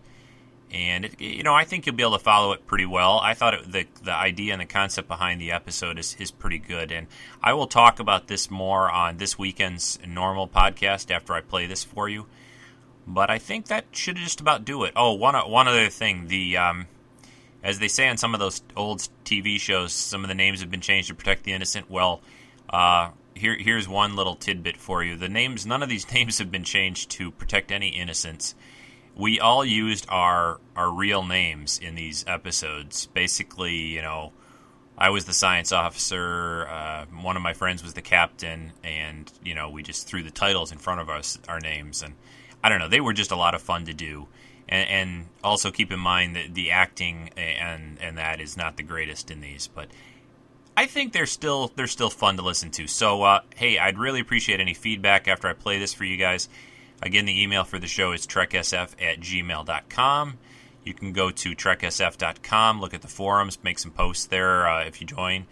and 0.74 1.04
it, 1.04 1.20
you 1.20 1.42
know 1.42 1.54
I 1.54 1.64
think 1.64 1.86
you'll 1.86 1.94
be 1.94 2.02
able 2.02 2.18
to 2.18 2.24
follow 2.24 2.52
it 2.52 2.66
pretty 2.66 2.86
well. 2.86 3.20
I 3.20 3.34
thought 3.34 3.54
it, 3.54 3.72
the 3.72 3.86
the 4.02 4.12
idea 4.12 4.52
and 4.52 4.60
the 4.60 4.66
concept 4.66 5.08
behind 5.08 5.40
the 5.40 5.52
episode 5.52 5.98
is 5.98 6.16
is 6.18 6.30
pretty 6.30 6.58
good, 6.58 6.90
and 6.90 7.06
I 7.42 7.52
will 7.52 7.68
talk 7.68 8.00
about 8.00 8.26
this 8.26 8.50
more 8.50 8.90
on 8.90 9.18
this 9.18 9.38
weekend's 9.38 9.98
normal 10.06 10.48
podcast 10.48 11.14
after 11.14 11.32
I 11.32 11.40
play 11.40 11.66
this 11.66 11.84
for 11.84 12.08
you. 12.08 12.26
But 13.06 13.30
I 13.30 13.38
think 13.38 13.66
that 13.66 13.84
should 13.92 14.16
just 14.16 14.40
about 14.40 14.64
do 14.64 14.84
it. 14.84 14.92
Oh, 14.96 15.12
one 15.12 15.34
one 15.48 15.68
other 15.68 15.88
thing, 15.88 16.26
the 16.26 16.56
um, 16.56 16.86
as 17.62 17.78
they 17.78 17.88
say 17.88 18.08
on 18.08 18.16
some 18.16 18.34
of 18.34 18.40
those 18.40 18.62
old 18.76 19.08
TV 19.24 19.58
shows, 19.58 19.92
some 19.92 20.24
of 20.24 20.28
the 20.28 20.34
names 20.34 20.60
have 20.60 20.70
been 20.70 20.80
changed 20.80 21.08
to 21.08 21.14
protect 21.14 21.44
the 21.44 21.52
innocent. 21.52 21.90
Well, 21.90 22.20
uh, 22.68 23.10
here 23.34 23.56
here's 23.58 23.88
one 23.88 24.16
little 24.16 24.34
tidbit 24.34 24.76
for 24.76 25.04
you. 25.04 25.16
The 25.16 25.28
names, 25.28 25.66
none 25.66 25.82
of 25.82 25.88
these 25.88 26.10
names 26.12 26.38
have 26.38 26.50
been 26.50 26.64
changed 26.64 27.10
to 27.12 27.30
protect 27.30 27.70
any 27.70 27.88
innocents. 27.88 28.54
We 29.16 29.38
all 29.40 29.64
used 29.64 30.06
our 30.08 30.60
our 30.74 30.90
real 30.90 31.24
names 31.24 31.78
in 31.78 31.94
these 31.94 32.24
episodes. 32.26 33.06
Basically, 33.06 33.74
you 33.74 34.02
know, 34.02 34.32
I 34.96 35.10
was 35.10 35.24
the 35.24 35.32
science 35.32 35.72
officer. 35.72 36.66
Uh, 36.68 37.06
one 37.20 37.36
of 37.36 37.42
my 37.42 37.52
friends 37.52 37.82
was 37.82 37.94
the 37.94 38.02
captain, 38.02 38.72
and 38.82 39.30
you 39.42 39.54
know, 39.54 39.68
we 39.70 39.82
just 39.82 40.06
threw 40.06 40.22
the 40.22 40.30
titles 40.30 40.72
in 40.72 40.78
front 40.78 41.00
of 41.00 41.08
us, 41.08 41.38
our 41.48 41.60
names, 41.60 42.02
and 42.02 42.14
I 42.62 42.68
don't 42.68 42.78
know. 42.78 42.88
They 42.88 43.00
were 43.00 43.12
just 43.12 43.30
a 43.30 43.36
lot 43.36 43.54
of 43.54 43.62
fun 43.62 43.84
to 43.86 43.94
do. 43.94 44.28
And, 44.66 44.88
and 44.88 45.26
also 45.42 45.70
keep 45.70 45.92
in 45.92 46.00
mind 46.00 46.36
that 46.36 46.54
the 46.54 46.70
acting 46.70 47.30
and 47.36 47.98
and 48.00 48.16
that 48.16 48.40
is 48.40 48.56
not 48.56 48.76
the 48.76 48.82
greatest 48.82 49.30
in 49.30 49.40
these, 49.40 49.68
but 49.68 49.88
I 50.76 50.86
think 50.86 51.12
they're 51.12 51.26
still 51.26 51.70
they're 51.76 51.86
still 51.86 52.10
fun 52.10 52.36
to 52.36 52.42
listen 52.42 52.70
to. 52.72 52.86
So 52.86 53.22
uh, 53.22 53.40
hey, 53.56 53.78
I'd 53.78 53.98
really 53.98 54.20
appreciate 54.20 54.60
any 54.60 54.74
feedback 54.74 55.28
after 55.28 55.48
I 55.48 55.52
play 55.52 55.78
this 55.78 55.92
for 55.92 56.04
you 56.04 56.16
guys. 56.16 56.48
Again, 57.02 57.26
the 57.26 57.42
email 57.42 57.64
for 57.64 57.78
the 57.78 57.86
show 57.86 58.12
is 58.12 58.26
treksf 58.26 58.90
at 59.02 59.20
gmail.com. 59.20 60.38
You 60.84 60.94
can 60.94 61.12
go 61.12 61.30
to 61.30 61.50
treksf.com, 61.50 62.80
look 62.80 62.94
at 62.94 63.02
the 63.02 63.08
forums, 63.08 63.58
make 63.62 63.78
some 63.78 63.90
posts 63.90 64.26
there 64.26 64.68
uh, 64.68 64.84
if 64.84 65.00
you 65.00 65.06
join, 65.06 65.46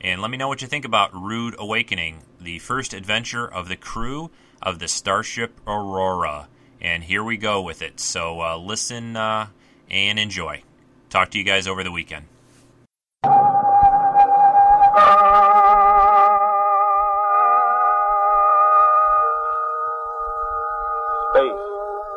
and 0.00 0.20
let 0.20 0.30
me 0.30 0.36
know 0.36 0.48
what 0.48 0.60
you 0.60 0.68
think 0.68 0.84
about 0.84 1.14
Rude 1.14 1.54
Awakening, 1.58 2.18
the 2.40 2.58
first 2.58 2.92
adventure 2.92 3.46
of 3.46 3.68
the 3.68 3.76
crew 3.76 4.30
of 4.62 4.78
the 4.78 4.88
Starship 4.88 5.60
Aurora. 5.66 6.48
And 6.80 7.02
here 7.04 7.24
we 7.24 7.38
go 7.38 7.62
with 7.62 7.80
it. 7.80 7.98
So 7.98 8.42
uh, 8.42 8.58
listen 8.58 9.16
uh, 9.16 9.48
and 9.90 10.18
enjoy. 10.18 10.62
Talk 11.08 11.30
to 11.30 11.38
you 11.38 11.44
guys 11.44 11.66
over 11.66 11.82
the 11.82 11.92
weekend. 11.92 12.26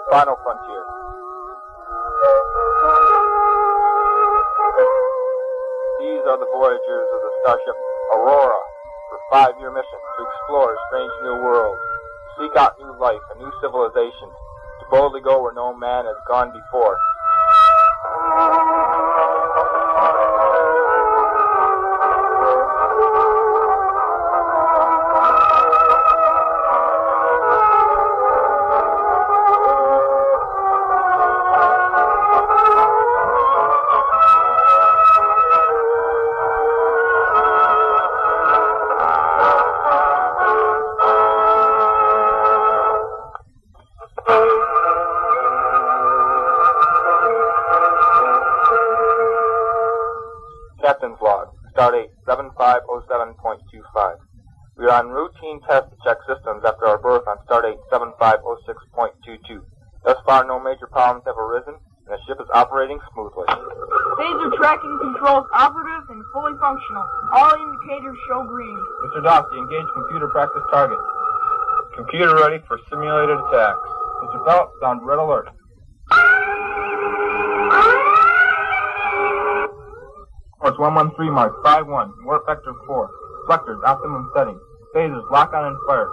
Final 0.10 0.36
frontier. 0.44 0.84
These 6.00 6.24
are 6.32 6.40
the 6.40 6.48
voyagers 6.56 7.08
of 7.12 7.20
the 7.22 7.32
starship 7.44 7.78
Aurora 8.16 8.62
for 9.12 9.20
five-year 9.32 9.72
mission 9.72 10.00
to 10.00 10.20
explore 10.24 10.72
a 10.72 10.80
strange 10.88 11.12
new 11.24 11.36
world, 11.44 11.78
seek 12.40 12.56
out 12.56 12.80
new 12.80 12.96
life 13.00 13.20
and 13.32 13.40
new 13.44 13.52
civilizations, 13.60 14.36
to 14.80 14.86
boldly 14.90 15.20
go 15.22 15.42
where 15.44 15.54
no 15.54 15.76
man 15.76 16.06
has 16.06 16.16
gone 16.28 16.52
before. 16.56 16.96
Routine 55.58 55.68
test 55.68 55.90
to 55.90 55.98
check 56.04 56.18
systems 56.28 56.64
after 56.66 56.86
our 56.86 56.98
berth 56.98 57.28
on 57.28 57.38
stardate 57.48 57.78
7506.22. 57.92 59.62
Thus 60.06 60.18
far, 60.26 60.46
no 60.46 60.60
major 60.60 60.88
problems 60.88 61.24
have 61.26 61.38
arisen, 61.38 61.76
and 61.76 62.14
the 62.14 62.18
ship 62.28 62.38
is 62.40 62.48
operating 62.54 63.00
smoothly. 63.14 63.46
Phaser 63.48 64.56
tracking 64.58 64.98
controls 65.02 65.46
operative 65.54 66.10
and 66.10 66.24
fully 66.34 66.54
functional. 66.60 67.06
All 67.34 67.54
indicators 67.54 68.18
show 68.28 68.44
green. 68.48 68.78
Mr. 69.06 69.24
Dawsey, 69.24 69.58
engage 69.58 69.88
computer 69.94 70.28
practice 70.30 70.64
target. 70.72 71.00
Computer 71.96 72.36
ready 72.36 72.64
for 72.68 72.80
simulated 72.90 73.38
attacks. 73.38 73.90
Mr. 74.24 74.46
Phelps, 74.46 74.74
sound 74.82 75.06
red 75.06 75.20
alert. 75.20 75.50
Course 80.60 80.78
113 80.80 81.32
mark, 81.34 81.64
5-1, 81.64 82.26
warp 82.26 82.46
vector 82.48 82.74
4. 82.88 83.10
Reflectors, 83.42 83.80
optimum 83.86 84.30
setting. 84.36 84.60
Phasers, 84.96 85.32
lock 85.32 85.54
on 85.54 85.66
and 85.66 85.78
fire. 85.88 86.10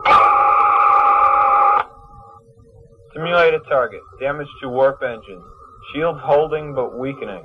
Simulated 3.15 3.63
target, 3.69 4.01
damage 4.21 4.49
to 4.61 4.69
warp 4.69 5.03
engines. 5.03 5.45
Shields 5.93 6.19
holding 6.23 6.75
but 6.75 6.99
weakening. 6.99 7.45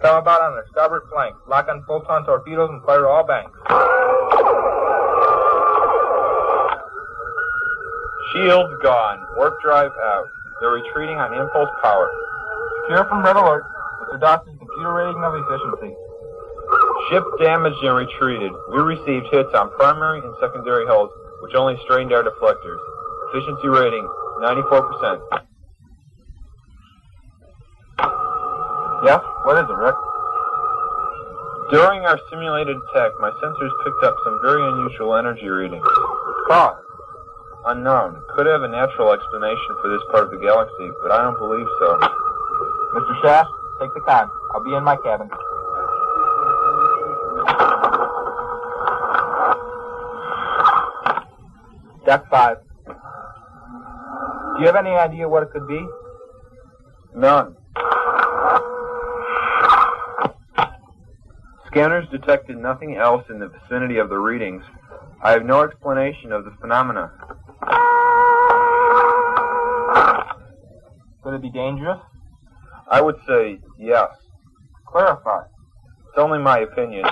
Come 0.00 0.16
about 0.22 0.42
on 0.42 0.54
their 0.54 0.66
starboard 0.70 1.02
flank. 1.12 1.34
Lock 1.48 1.66
on 1.68 1.82
photon 1.86 2.24
torpedoes 2.24 2.70
and 2.70 2.82
fire 2.84 3.08
all 3.08 3.26
banks. 3.26 3.50
Shields 8.32 8.72
gone. 8.82 9.26
Warp 9.36 9.60
drive 9.60 9.90
out. 9.90 10.26
They're 10.60 10.70
retreating 10.70 11.16
on 11.16 11.34
impulse 11.34 11.70
power. 11.82 12.08
Secure 12.86 13.04
from 13.08 13.24
red 13.24 13.36
alert. 13.36 13.64
Mr. 14.02 14.20
Dawson's 14.20 14.58
computer 14.58 14.92
rating 14.92 15.24
of 15.24 15.34
efficiency. 15.34 15.96
Ship 17.10 17.24
damaged 17.40 17.82
and 17.82 17.96
retreated. 17.96 18.52
We 18.68 18.80
received 18.80 19.32
hits 19.32 19.54
on 19.54 19.70
primary 19.78 20.20
and 20.20 20.34
secondary 20.40 20.84
hulls, 20.86 21.10
which 21.40 21.54
only 21.54 21.78
strained 21.84 22.12
our 22.12 22.22
deflectors. 22.22 22.78
Efficiency 23.32 23.68
rating, 23.68 24.06
94%. 24.44 25.20
Yeah? 29.04 29.20
What 29.44 29.56
is 29.56 29.70
it, 29.70 29.78
Rick? 29.78 29.94
During 31.70 32.04
our 32.04 32.18
simulated 32.28 32.76
attack, 32.76 33.12
my 33.20 33.30
sensors 33.40 33.72
picked 33.84 34.04
up 34.04 34.16
some 34.24 34.40
very 34.42 34.66
unusual 34.68 35.16
energy 35.16 35.48
readings. 35.48 35.86
Cause? 36.48 36.82
Unknown. 37.66 38.20
Could 38.34 38.46
have 38.46 38.62
a 38.62 38.68
natural 38.68 39.12
explanation 39.12 39.76
for 39.80 39.88
this 39.88 40.02
part 40.10 40.24
of 40.24 40.30
the 40.30 40.38
galaxy, 40.38 40.90
but 41.02 41.12
I 41.12 41.22
don't 41.22 41.38
believe 41.38 41.66
so. 41.78 41.98
Mr. 42.96 43.22
Shaft, 43.22 43.50
take 43.80 43.94
the 43.94 44.00
con. 44.00 44.28
I'll 44.52 44.64
be 44.64 44.74
in 44.74 44.84
my 44.84 44.96
cabin. 44.96 45.28
Deck 52.06 52.28
5. 52.30 52.56
Do 52.86 54.60
you 54.60 54.66
have 54.66 54.76
any 54.76 54.90
idea 54.90 55.28
what 55.28 55.42
it 55.42 55.50
could 55.50 55.68
be? 55.68 55.86
None. 57.14 57.54
Scanners 61.66 62.08
detected 62.10 62.56
nothing 62.56 62.96
else 62.96 63.24
in 63.28 63.38
the 63.38 63.48
vicinity 63.48 63.98
of 63.98 64.08
the 64.08 64.16
readings. 64.16 64.64
I 65.22 65.32
have 65.32 65.44
no 65.44 65.62
explanation 65.62 66.32
of 66.32 66.44
the 66.44 66.52
phenomena. 66.60 67.12
Could 71.22 71.34
it 71.34 71.42
be 71.42 71.50
dangerous? 71.50 72.00
I 72.90 73.02
would 73.02 73.16
say 73.28 73.60
yes. 73.78 74.08
Clarify. 74.86 75.42
It's 76.08 76.18
only 76.18 76.38
my 76.38 76.60
opinion. 76.60 77.04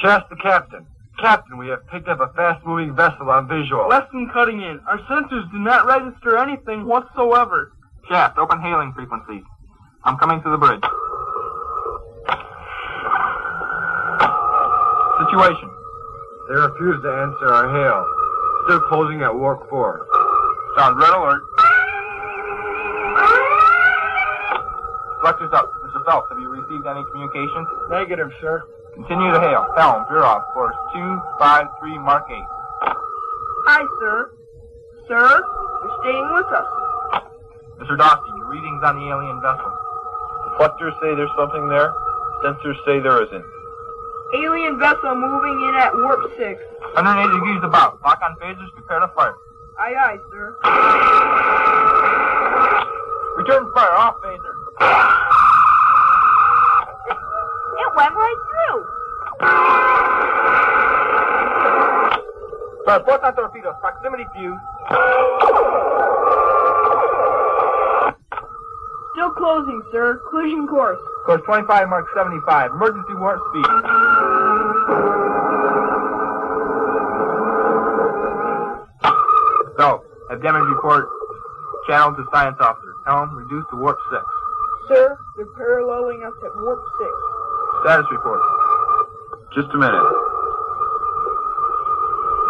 Shasta 0.00 0.36
Captain. 0.36 0.86
Captain, 1.18 1.58
we 1.58 1.66
have 1.68 1.84
picked 1.88 2.06
up 2.06 2.20
a 2.20 2.28
fast-moving 2.34 2.94
vessel 2.94 3.28
on 3.30 3.48
visual. 3.48 3.88
Less 3.88 4.06
than 4.12 4.30
cutting 4.30 4.62
in. 4.62 4.78
Our 4.86 4.98
sensors 5.10 5.50
do 5.50 5.58
not 5.58 5.86
register 5.86 6.38
anything 6.38 6.86
whatsoever. 6.86 7.72
Shaft, 8.08 8.38
open 8.38 8.60
hailing 8.60 8.92
frequencies. 8.92 9.42
I'm 10.04 10.16
coming 10.18 10.40
to 10.42 10.50
the 10.50 10.56
bridge. 10.56 10.82
Situation. 15.26 15.68
They 16.48 16.54
refuse 16.54 17.02
to 17.02 17.10
answer 17.10 17.52
our 17.52 17.66
hail. 17.74 18.06
Still 18.66 18.80
closing 18.88 19.22
at 19.22 19.34
warp 19.34 19.68
4. 19.68 20.06
Sound 20.78 20.96
red 20.96 21.10
alert. 21.10 21.42
Reflectors 25.18 25.50
up. 25.52 25.72
Mr. 25.82 26.04
Phelps, 26.06 26.28
have 26.30 26.38
you 26.38 26.48
received 26.48 26.86
any 26.86 27.02
communications? 27.10 27.66
Negative, 27.90 28.30
sir. 28.40 28.62
Continue 28.98 29.30
to 29.30 29.38
hail. 29.38 29.62
Helm, 29.78 30.02
veer 30.10 30.26
off. 30.26 30.42
Course 30.52 30.74
253, 30.90 32.02
Mark 32.02 32.26
8. 32.26 32.34
Hi, 33.70 33.86
sir. 34.02 34.34
Sir, 35.06 35.22
you're 35.22 35.96
staying 36.02 36.28
with 36.34 36.50
us. 36.50 36.66
Mr. 37.78 37.94
Dawsey, 37.94 38.26
your 38.42 38.50
readings 38.50 38.82
on 38.82 38.98
the 38.98 39.06
alien 39.06 39.38
vessel. 39.38 39.70
Reflectors 40.50 40.98
say 40.98 41.14
there's 41.14 41.30
something 41.38 41.70
there. 41.70 41.94
Sensors 42.42 42.74
say 42.82 42.98
there 42.98 43.22
isn't. 43.22 43.46
Alien 44.34 44.82
vessel 44.82 45.14
moving 45.14 45.54
in 45.62 45.74
at 45.78 45.94
warp 45.94 46.26
6. 46.34 46.58
180 46.98 47.38
degrees 47.38 47.62
about. 47.62 48.02
Lock 48.02 48.18
on 48.18 48.34
phasers, 48.42 48.66
prepare 48.74 48.98
to 48.98 49.08
fire. 49.14 49.38
Aye, 49.78 49.94
aye, 49.94 50.18
sir. 50.34 50.58
Return 53.38 53.70
fire, 53.72 53.94
off 53.94 54.18
phaser. 54.26 54.58
went 57.98 58.14
right 58.14 58.47
through. 62.88 63.04
Sir, 63.04 63.04
photon 63.04 63.34
torpedoes, 63.34 63.74
proximity 63.80 64.24
fuse. 64.34 64.58
Still 69.12 69.30
closing, 69.30 69.82
sir. 69.92 70.20
Collision 70.30 70.66
course. 70.66 71.00
Course 71.26 71.42
25, 71.44 71.88
Mark 71.88 72.06
75. 72.16 72.70
Emergency 72.70 73.14
warp 73.14 73.40
speed. 73.50 73.66
So, 79.78 80.02
have 80.30 80.42
damage 80.42 80.64
report 80.66 81.08
channeled 81.86 82.16
to 82.16 82.24
science 82.32 82.56
officer. 82.60 82.92
Helm, 83.06 83.34
reduced 83.34 83.68
to 83.70 83.76
warp 83.76 83.98
6. 84.10 84.22
Sir, 84.88 85.18
they're 85.36 85.46
paralleling 85.56 86.22
us 86.24 86.32
at 86.44 86.50
warp 86.56 86.80
6. 86.98 87.10
Status 87.84 88.06
report. 88.10 88.40
Just 89.54 89.68
a 89.74 89.78
minute. 89.78 90.17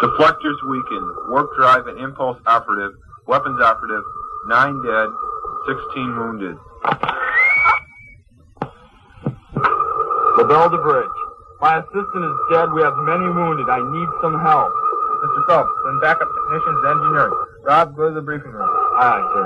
Deflectors 0.01 0.59
weakened. 0.67 1.11
Warp 1.29 1.49
drive 1.57 1.87
and 1.87 1.99
impulse 1.99 2.37
operative. 2.45 2.93
Weapons 3.27 3.59
operative. 3.61 4.03
Nine 4.47 4.81
dead. 4.83 5.09
Sixteen 5.67 6.15
wounded. 6.15 6.55
LaBelle 10.37 10.71
to 10.71 10.77
bridge. 10.79 11.17
My 11.59 11.79
assistant 11.83 12.23
is 12.23 12.35
dead. 12.49 12.71
We 12.71 12.81
have 12.81 12.95
many 13.03 13.27
wounded. 13.27 13.67
I 13.67 13.83
need 13.91 14.09
some 14.23 14.39
help. 14.39 14.71
Mr. 15.19 15.45
Phelps, 15.47 15.69
send 15.83 15.99
backup 15.99 16.31
technicians 16.31 16.79
and 16.79 16.87
engineering. 16.95 17.35
Rob, 17.67 17.95
go 17.97 18.07
to 18.07 18.15
the 18.15 18.21
briefing 18.21 18.51
room. 18.51 18.69
Aye, 18.95 19.19
sir. 19.19 19.43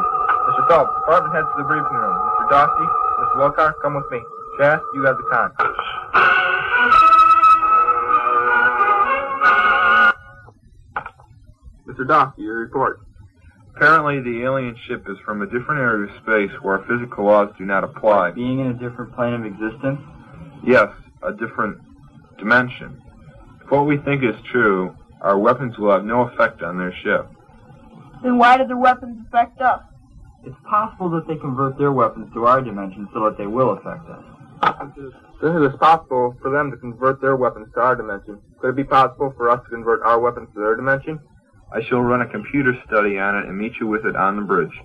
Mr. 0.54 0.68
Phelps, 0.70 0.94
department 1.02 1.34
heads 1.34 1.48
to 1.58 1.64
the 1.64 1.68
briefing 1.68 1.98
room. 1.98 2.14
Mr. 2.14 2.46
Dosty, 2.54 2.86
Mr. 2.86 3.36
Wilcar, 3.42 3.74
come 3.82 3.96
with 3.96 4.06
me. 4.12 4.22
Chas, 4.60 4.80
you 4.94 5.02
have 5.02 5.18
the 5.18 5.24
con. 5.34 6.53
Mr. 12.04 12.08
Dosty, 12.08 12.44
your 12.44 12.60
report. 12.60 13.02
Apparently, 13.76 14.20
the 14.20 14.44
alien 14.44 14.76
ship 14.88 15.06
is 15.10 15.18
from 15.26 15.42
a 15.42 15.46
different 15.46 15.82
area 15.82 16.08
of 16.08 16.22
space 16.22 16.52
where 16.62 16.80
physical 16.88 17.26
laws 17.26 17.50
do 17.58 17.66
not 17.66 17.84
apply. 17.84 18.32
Being 18.32 18.60
in 18.60 18.68
a 18.68 18.74
different 18.74 19.16
plane 19.16 19.34
of 19.34 19.46
existence? 19.46 20.00
Yes, 20.64 20.90
a 21.24 21.32
different 21.34 21.80
dimension. 22.38 23.02
If 23.64 23.72
what 23.72 23.88
we 23.88 23.98
think 23.98 24.24
is 24.24 24.36
true, 24.52 24.96
our 25.22 25.40
weapons 25.40 25.78
will 25.78 25.92
have 25.92 26.06
no 26.06 26.22
effect 26.28 26.62
on 26.62 26.78
their 26.78 26.94
ship. 27.04 27.28
Then 28.22 28.38
why 28.38 28.58
did 28.58 28.70
their 28.70 28.78
weapons 28.78 29.26
affect 29.28 29.60
us? 29.62 29.82
It's 30.46 30.56
possible 30.70 31.10
that 31.12 31.28
they 31.28 31.38
convert 31.38 31.78
their 31.78 31.92
weapons 31.92 32.32
to 32.34 32.46
our 32.46 32.62
dimension 32.62 33.08
so 33.14 33.24
that 33.24 33.38
they 33.38 33.48
will 33.48 33.72
affect 33.72 34.08
us. 34.10 34.24
Since 35.42 35.56
it 35.56 35.74
is 35.74 35.76
possible 35.80 36.36
for 36.42 36.52
them 36.52 36.70
to 36.72 36.78
convert 36.78 37.22
their 37.22 37.36
weapons 37.36 37.68
to 37.74 37.82
our 37.82 37.96
dimension, 37.96 38.40
could 38.60 38.70
it 38.70 38.76
be 38.76 38.84
possible 38.84 39.34
for 39.36 39.50
us 39.50 39.62
to 39.64 39.70
convert 39.70 40.04
our 40.04 40.20
weapons 40.20 40.50
to 40.54 40.60
their 40.60 40.76
dimension? 40.76 41.20
I 41.74 41.82
shall 41.90 42.02
run 42.02 42.22
a 42.22 42.28
computer 42.28 42.78
study 42.86 43.18
on 43.18 43.36
it 43.36 43.46
and 43.46 43.58
meet 43.58 43.74
you 43.80 43.88
with 43.88 44.06
it 44.06 44.16
on 44.16 44.36
the 44.36 44.44
bridge. 44.44 44.80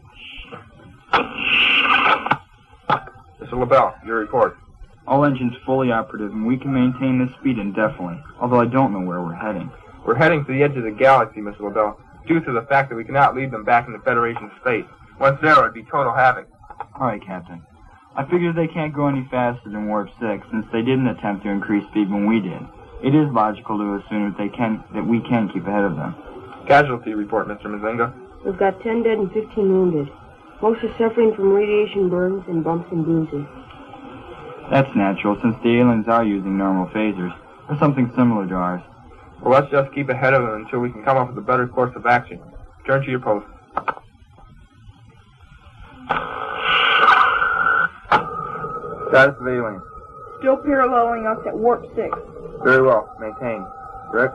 Mr. 3.41 3.53
LaBelle, 3.53 3.95
your 4.07 4.19
report. 4.19 4.57
All 5.07 5.25
engines 5.27 5.53
fully 5.67 5.93
operative, 5.93 6.33
and 6.33 6.47
we 6.47 6.57
can 6.57 6.73
maintain 6.73 7.19
this 7.19 7.35
speed 7.39 7.59
indefinitely, 7.59 8.23
although 8.41 8.61
I 8.61 8.67
don't 8.67 8.93
know 8.93 9.01
where 9.01 9.21
we're 9.21 9.35
heading. 9.35 9.71
We're 10.07 10.15
heading 10.15 10.47
to 10.47 10.53
the 10.53 10.63
edge 10.63 10.77
of 10.77 10.85
the 10.85 10.91
galaxy, 10.91 11.41
Mr. 11.41 11.61
LaBelle, 11.61 12.01
due 12.27 12.41
to 12.41 12.53
the 12.53 12.63
fact 12.63 12.89
that 12.89 12.97
we 12.97 13.05
cannot 13.05 13.37
lead 13.37 13.51
them 13.51 13.65
back 13.65 13.87
into 13.87 13.99
Federation 14.01 14.51
space. 14.61 14.87
Once 15.21 15.39
there, 15.43 15.59
it 15.59 15.63
would 15.63 15.75
be 15.75 15.85
total 15.85 16.15
havoc. 16.15 16.49
All 16.99 17.07
right, 17.07 17.21
Captain. 17.25 17.63
I 18.17 18.25
figure 18.25 18.53
they 18.53 18.67
can't 18.67 18.95
go 18.95 19.09
any 19.09 19.29
faster 19.31 19.69
than 19.69 19.89
Warp 19.89 20.09
6, 20.21 20.47
since 20.51 20.67
they 20.73 20.81
didn't 20.81 21.09
attempt 21.09 21.45
to 21.45 21.51
increase 21.51 21.87
speed 21.91 22.11
when 22.11 22.27
we 22.27 22.41
did. 22.41 22.61
It 23.03 23.15
is 23.15 23.29
logical 23.31 23.77
to 23.79 24.03
assume 24.03 24.33
that 24.33 24.39
they 24.39 24.49
can 24.49 24.83
that 24.95 25.07
we 25.07 25.21
can 25.21 25.49
keep 25.53 25.67
ahead 25.67 25.85
of 25.85 25.95
them. 25.97 26.17
Casualty 26.69 27.15
report, 27.15 27.49
Mr. 27.49 27.65
Mazinga. 27.65 28.13
We've 28.45 28.59
got 28.59 28.81
10 28.83 29.03
dead 29.03 29.17
and 29.17 29.33
15 29.33 29.49
wounded. 29.57 30.13
Most 30.61 30.85
are 30.85 30.93
suffering 30.99 31.35
from 31.35 31.51
radiation 31.51 32.11
burns 32.11 32.45
and 32.47 32.63
bumps 32.63 32.93
and 32.93 33.05
bruises. 33.07 33.47
That's 34.71 34.95
natural, 34.95 35.39
since 35.41 35.57
the 35.63 35.81
aliens 35.81 36.09
are 36.09 36.25
using 36.25 36.59
normal 36.59 36.87
phasers, 36.89 37.35
or 37.71 37.79
something 37.79 38.13
similar 38.15 38.47
to 38.47 38.55
ours. 38.55 38.83
Well, 39.41 39.59
let's 39.59 39.71
just 39.71 39.95
keep 39.95 40.11
ahead 40.11 40.35
of 40.35 40.43
them 40.43 40.67
until 40.67 40.81
we 40.81 40.91
can 40.91 41.03
come 41.05 41.17
up 41.17 41.29
with 41.29 41.39
a 41.39 41.47
better 41.47 41.67
course 41.67 41.97
of 41.97 42.05
action. 42.05 42.39
Turn 42.87 43.03
to 43.03 43.11
your 43.11 43.21
post. 43.21 43.47
Status 49.09 49.37
of 49.41 49.49
alien. 49.49 49.81
Still 50.41 50.59
paralleling 50.59 51.27
us 51.27 51.39
at 51.47 51.57
warp 51.57 51.87
6. 51.97 52.19
Very 52.63 52.83
well. 52.83 53.17
Maintain. 53.19 53.65
Rick? 54.13 54.33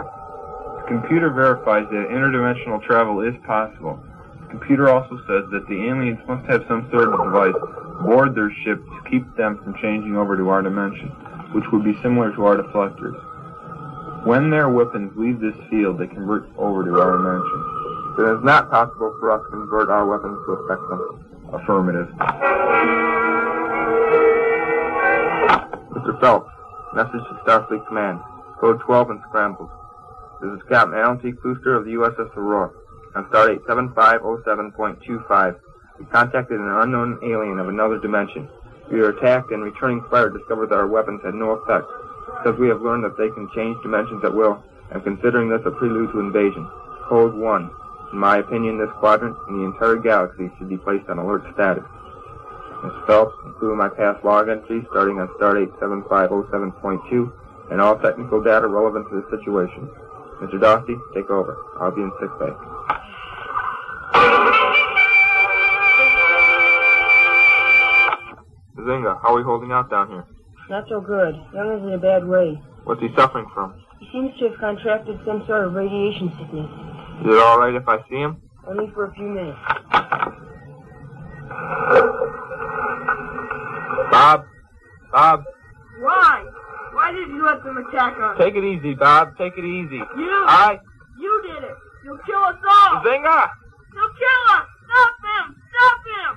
The 0.84 1.00
computer 1.00 1.30
verifies 1.30 1.88
that 1.92 2.10
interdimensional 2.12 2.84
travel 2.84 3.22
is 3.22 3.34
possible. 3.48 4.04
The 4.42 4.60
computer 4.60 4.90
also 4.90 5.16
says 5.28 5.48
that 5.52 5.66
the 5.70 5.88
aliens 5.88 6.20
must 6.28 6.46
have 6.50 6.66
some 6.68 6.90
sort 6.92 7.08
of 7.08 7.24
device 7.24 7.56
aboard 8.04 8.36
their 8.36 8.52
ship 8.64 8.84
to 8.84 9.10
keep 9.10 9.24
them 9.38 9.64
from 9.64 9.76
changing 9.82 10.18
over 10.18 10.36
to 10.36 10.50
our 10.50 10.62
dimension, 10.62 11.08
which 11.56 11.64
would 11.72 11.86
be 11.86 11.96
similar 12.04 12.36
to 12.36 12.46
our 12.46 12.58
deflectors. 12.58 13.16
When 14.28 14.50
their 14.50 14.68
weapons 14.68 15.14
leave 15.16 15.40
this 15.40 15.56
field, 15.70 16.00
they 16.00 16.08
convert 16.08 16.52
over 16.58 16.84
to 16.84 17.00
our 17.00 17.16
dimension. 17.16 17.60
It 18.20 18.40
is 18.40 18.44
not 18.44 18.70
possible 18.70 19.16
for 19.20 19.32
us 19.32 19.42
to 19.46 19.52
convert 19.52 19.90
our 19.90 20.06
weapons 20.06 20.38
to 20.46 20.52
affect 20.52 20.84
them. 20.90 21.26
Affirmative. 21.54 22.08
Mr. 25.96 26.20
Phelps, 26.20 26.52
message 26.94 27.24
to 27.30 27.40
Starfleet 27.46 27.88
Command. 27.88 28.20
Code 28.60 28.82
12 28.82 29.10
and 29.12 29.22
scrambled. 29.30 29.70
This 30.44 30.60
is 30.60 30.68
Captain 30.68 31.00
Alan 31.00 31.24
T. 31.24 31.32
Klooster 31.32 31.72
of 31.80 31.86
the 31.86 31.96
USS 31.96 32.36
Aurora. 32.36 32.70
On 33.16 33.24
stardate 33.32 33.64
7507.25, 33.64 35.56
we 35.98 36.06
contacted 36.12 36.60
an 36.60 36.68
unknown 36.84 37.18
alien 37.24 37.60
of 37.60 37.70
another 37.70 37.98
dimension. 37.98 38.50
We 38.92 39.00
were 39.00 39.16
attacked 39.16 39.52
and 39.52 39.64
returning 39.64 40.04
fire 40.12 40.30
discovered 40.30 40.68
that 40.68 40.76
our 40.76 40.88
weapons 40.88 41.22
had 41.24 41.34
no 41.34 41.52
effect, 41.52 41.88
because 42.28 42.60
we 42.60 42.68
have 42.68 42.82
learned 42.82 43.06
that 43.06 43.18
they 43.18 43.30
can 43.32 43.48
change 43.56 43.82
dimensions 43.84 44.20
at 44.26 44.36
will, 44.36 44.62
and 44.92 45.02
considering 45.02 45.48
this 45.48 45.64
a 45.64 45.72
prelude 45.72 46.12
to 46.12 46.20
invasion. 46.20 46.68
Code 47.08 47.36
1. 47.36 47.72
In 48.12 48.18
my 48.20 48.40
opinion, 48.40 48.78
this 48.78 48.92
quadrant 49.00 49.38
and 49.48 49.62
the 49.62 49.64
entire 49.64 49.96
galaxy 49.96 50.52
should 50.58 50.68
be 50.68 50.76
placed 50.76 51.08
on 51.08 51.20
alert 51.20 51.48
status. 51.54 51.88
Ms. 52.84 52.92
Phelps, 53.08 53.38
including 53.46 53.78
my 53.78 53.88
past 53.88 54.20
log 54.26 54.50
entries 54.50 54.84
starting 54.92 55.22
on 55.24 55.30
stardate 55.40 55.72
7507.2 55.80 57.32
and 57.72 57.80
all 57.80 57.96
technical 57.96 58.44
data 58.44 58.68
relevant 58.68 59.08
to 59.08 59.24
the 59.24 59.38
situation. 59.38 59.88
Mr. 60.44 60.60
Dosty, 60.60 61.00
take 61.16 61.30
over. 61.30 61.56
I'll 61.80 61.96
be 61.96 62.02
in 62.02 62.12
sick 62.20 62.30
bay. 62.38 62.52
Zinga, 68.78 69.22
how 69.22 69.34
are 69.34 69.38
we 69.38 69.44
holding 69.44 69.72
out 69.72 69.90
down 69.90 70.10
here? 70.10 70.26
Not 70.70 70.84
so 70.90 71.00
good. 71.00 71.36
Young 71.54 71.78
is 71.78 71.84
in 71.84 71.94
a 71.94 71.98
bad 71.98 72.28
way. 72.28 72.62
What's 72.84 73.00
he 73.00 73.08
suffering 73.16 73.46
from? 73.54 73.74
He 74.02 74.10
seems 74.12 74.38
to 74.40 74.50
have 74.50 74.60
contracted 74.60 75.18
some 75.26 75.46
sort 75.48 75.66
of 75.66 75.74
radiation 75.74 76.30
sickness. 76.38 76.70
Is 77.22 77.28
it 77.34 77.40
all 77.40 77.60
right 77.60 77.74
if 77.74 77.88
I 77.88 78.00
see 78.10 78.18
him? 78.18 78.42
Only 78.68 78.92
for 78.94 79.06
a 79.06 79.14
few 79.14 79.30
minutes. 79.30 79.58
Bob? 84.12 84.46
Bob? 85.14 85.44
Why? 86.02 86.46
Why 87.04 87.12
did 87.12 87.28
you 87.28 87.44
let 87.46 87.62
them 87.66 87.76
attack 87.76 88.16
us? 88.18 88.38
Take 88.40 88.56
it 88.56 88.64
easy, 88.64 88.94
Bob. 88.94 89.38
Take 89.38 89.58
it 89.58 89.66
easy. 89.66 89.98
You! 89.98 90.46
I... 90.48 90.80
You 91.20 91.42
did 91.44 91.62
it! 91.62 91.76
You'll 92.06 92.18
kill 92.20 92.40
us 92.40 92.56
all! 92.66 93.02
Zinga! 93.04 93.50
You'll 93.94 94.14
kill 94.16 94.44
us! 94.56 94.66
Stop 94.88 95.20
him! 95.20 95.56
Stop 95.68 96.00
him! 96.08 96.32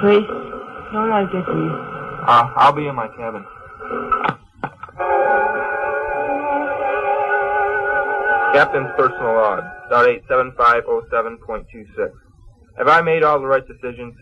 Trace, 0.00 0.32
don't 0.94 1.10
let 1.10 1.24
it 1.24 1.30
get 1.30 1.44
to 1.44 1.52
you. 1.52 1.76
Uh, 2.26 2.52
I'll 2.56 2.72
be 2.72 2.86
in 2.86 2.94
my 2.94 3.08
cabin. 3.08 3.44
Captain's 8.54 8.90
personal 8.96 9.34
log, 9.34 9.64
stardate 9.90 10.24
7507.26. 10.28 12.12
Have 12.78 12.86
I 12.86 13.02
made 13.02 13.24
all 13.24 13.40
the 13.40 13.46
right 13.48 13.66
decisions? 13.66 14.14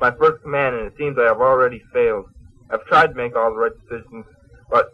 My 0.00 0.12
first 0.12 0.40
command, 0.44 0.76
and 0.76 0.86
it 0.86 0.92
seems 0.96 1.18
I 1.18 1.24
have 1.24 1.40
already 1.40 1.82
failed. 1.92 2.26
I've 2.70 2.84
tried 2.86 3.08
to 3.08 3.14
make 3.14 3.34
all 3.34 3.50
the 3.50 3.58
right 3.58 3.72
decisions, 3.82 4.24
but 4.70 4.86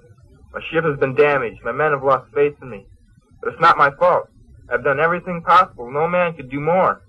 my 0.55 0.63
ship 0.71 0.85
has 0.85 0.99
been 0.99 1.15
damaged. 1.15 1.59
My 1.65 1.73
men 1.73 1.93
have 1.93 2.03
lost 2.03 2.33
faith 2.35 2.55
in 2.63 2.71
me. 2.71 2.87
But 3.43 3.53
it's 3.53 3.61
not 3.61 3.77
my 3.77 3.91
fault. 3.91 4.31
I've 4.73 4.85
done 4.85 5.01
everything 5.01 5.43
possible. 5.43 5.91
No 5.93 6.09
man 6.09 6.33
could 6.33 6.51
do 6.51 6.59
more. 6.59 7.03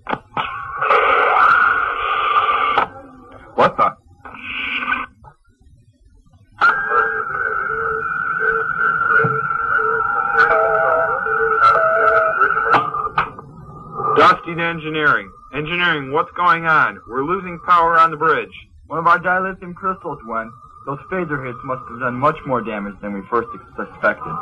Engineering. 14.70 15.32
Engineering, 15.52 16.12
what's 16.12 16.30
going 16.36 16.64
on? 16.64 17.00
We're 17.08 17.24
losing 17.24 17.58
power 17.66 17.98
on 17.98 18.12
the 18.12 18.16
bridge. 18.16 18.54
One 18.86 19.00
of 19.00 19.06
our 19.06 19.18
dilithium 19.18 19.74
crystals 19.74 20.18
went. 20.24 20.50
Those 20.86 20.98
phaser 21.10 21.44
hits 21.44 21.58
must 21.64 21.82
have 21.90 21.98
done 21.98 22.14
much 22.14 22.36
more 22.46 22.62
damage 22.62 22.94
than 23.02 23.12
we 23.12 23.20
first 23.28 23.48
suspected. 23.76 24.32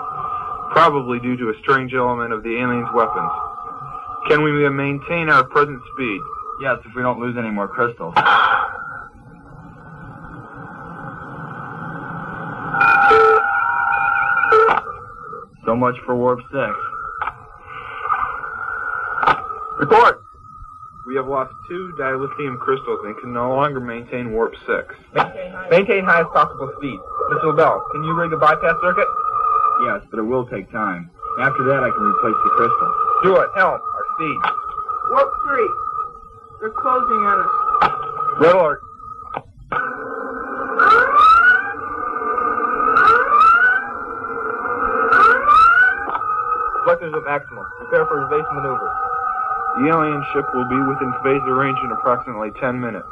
Probably 0.71 1.19
due 1.19 1.37
to 1.39 1.49
a 1.49 1.55
strange 1.63 1.95
element 1.95 2.33
of 2.33 2.43
the 2.43 2.61
aliens' 2.61 2.89
weapons. 2.95 3.31
Can 4.29 4.45
we 4.45 4.69
maintain 4.69 5.31
our 5.31 5.45
present 5.45 5.81
speed? 5.95 6.21
Yes, 6.61 6.77
if 6.85 6.95
we 6.95 7.01
don't 7.03 7.19
lose 7.19 7.37
any 7.39 7.51
more 7.51 7.67
crystals. 7.67 8.15
So 15.65 15.75
much 15.75 15.97
for 16.05 16.15
Warp 16.15 16.41
6. 16.53 16.55
Report! 19.79 20.18
We 21.09 21.17
have 21.17 21.27
lost 21.27 21.55
two 21.67 21.95
dilithium 21.99 22.59
crystals 22.59 23.01
and 23.05 23.17
can 23.17 23.33
no 23.33 23.57
longer 23.57 23.81
maintain 23.81 24.31
warp 24.31 24.53
6. 24.67 24.95
Maintain 25.71 26.05
highest 26.05 26.29
possible 26.37 26.71
speed. 26.77 27.01
Mr. 27.33 27.49
LaBelle, 27.49 27.81
can 27.93 28.05
you 28.05 28.13
rig 28.13 28.31
a 28.35 28.37
bypass 28.37 28.77
circuit? 28.83 29.09
Yes, 29.89 30.05
but 30.11 30.19
it 30.19 30.29
will 30.29 30.45
take 30.53 30.71
time. 30.71 31.09
After 31.41 31.65
that, 31.65 31.81
I 31.81 31.89
can 31.89 32.05
replace 32.05 32.37
the 32.45 32.51
crystal. 32.61 32.93
Do 33.25 33.37
it. 33.41 33.49
Helm, 33.57 33.81
our 33.81 34.05
speed. 34.21 34.37
Warp 35.09 35.33
3. 35.49 35.71
They're 36.61 36.77
closing 36.77 37.25
on 37.25 37.41
us. 37.41 37.53
Red 38.45 38.55
alert. 38.55 38.83
Reflectors 46.85 47.15
at 47.17 47.25
maximum. 47.25 47.65
Prepare 47.79 48.05
for 48.05 48.27
evasive 48.27 48.53
maneuver. 48.53 49.08
The 49.79 49.87
alien 49.87 50.25
ship 50.35 50.45
will 50.55 50.67
be 50.67 50.81
within 50.91 51.15
phaser 51.23 51.55
range 51.55 51.79
in 51.85 51.93
approximately 51.93 52.51
10 52.59 52.81
minutes. 52.81 53.07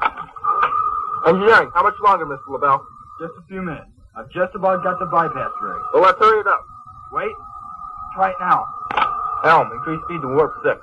Engineering, 1.26 1.70
how 1.74 1.83
much 1.85 1.94
longer, 2.02 2.26
Mr. 2.26 2.42
LaBelle? 2.48 2.85
Just 3.20 3.35
a 3.38 3.42
few 3.46 3.62
minutes. 3.62 3.87
I've 4.16 4.29
just 4.31 4.55
about 4.55 4.83
got 4.83 4.98
the 4.98 5.07
bypass 5.07 5.52
rig. 5.62 5.79
Well, 5.94 6.02
let's 6.02 6.18
hurry 6.18 6.40
it 6.40 6.46
up. 6.48 6.66
Wait. 7.12 7.31
Try 8.14 8.31
it 8.31 8.37
now. 8.40 8.66
Helm, 9.44 9.70
increase 9.72 10.00
speed 10.11 10.20
to 10.22 10.29
warp 10.29 10.59
6. 10.64 10.74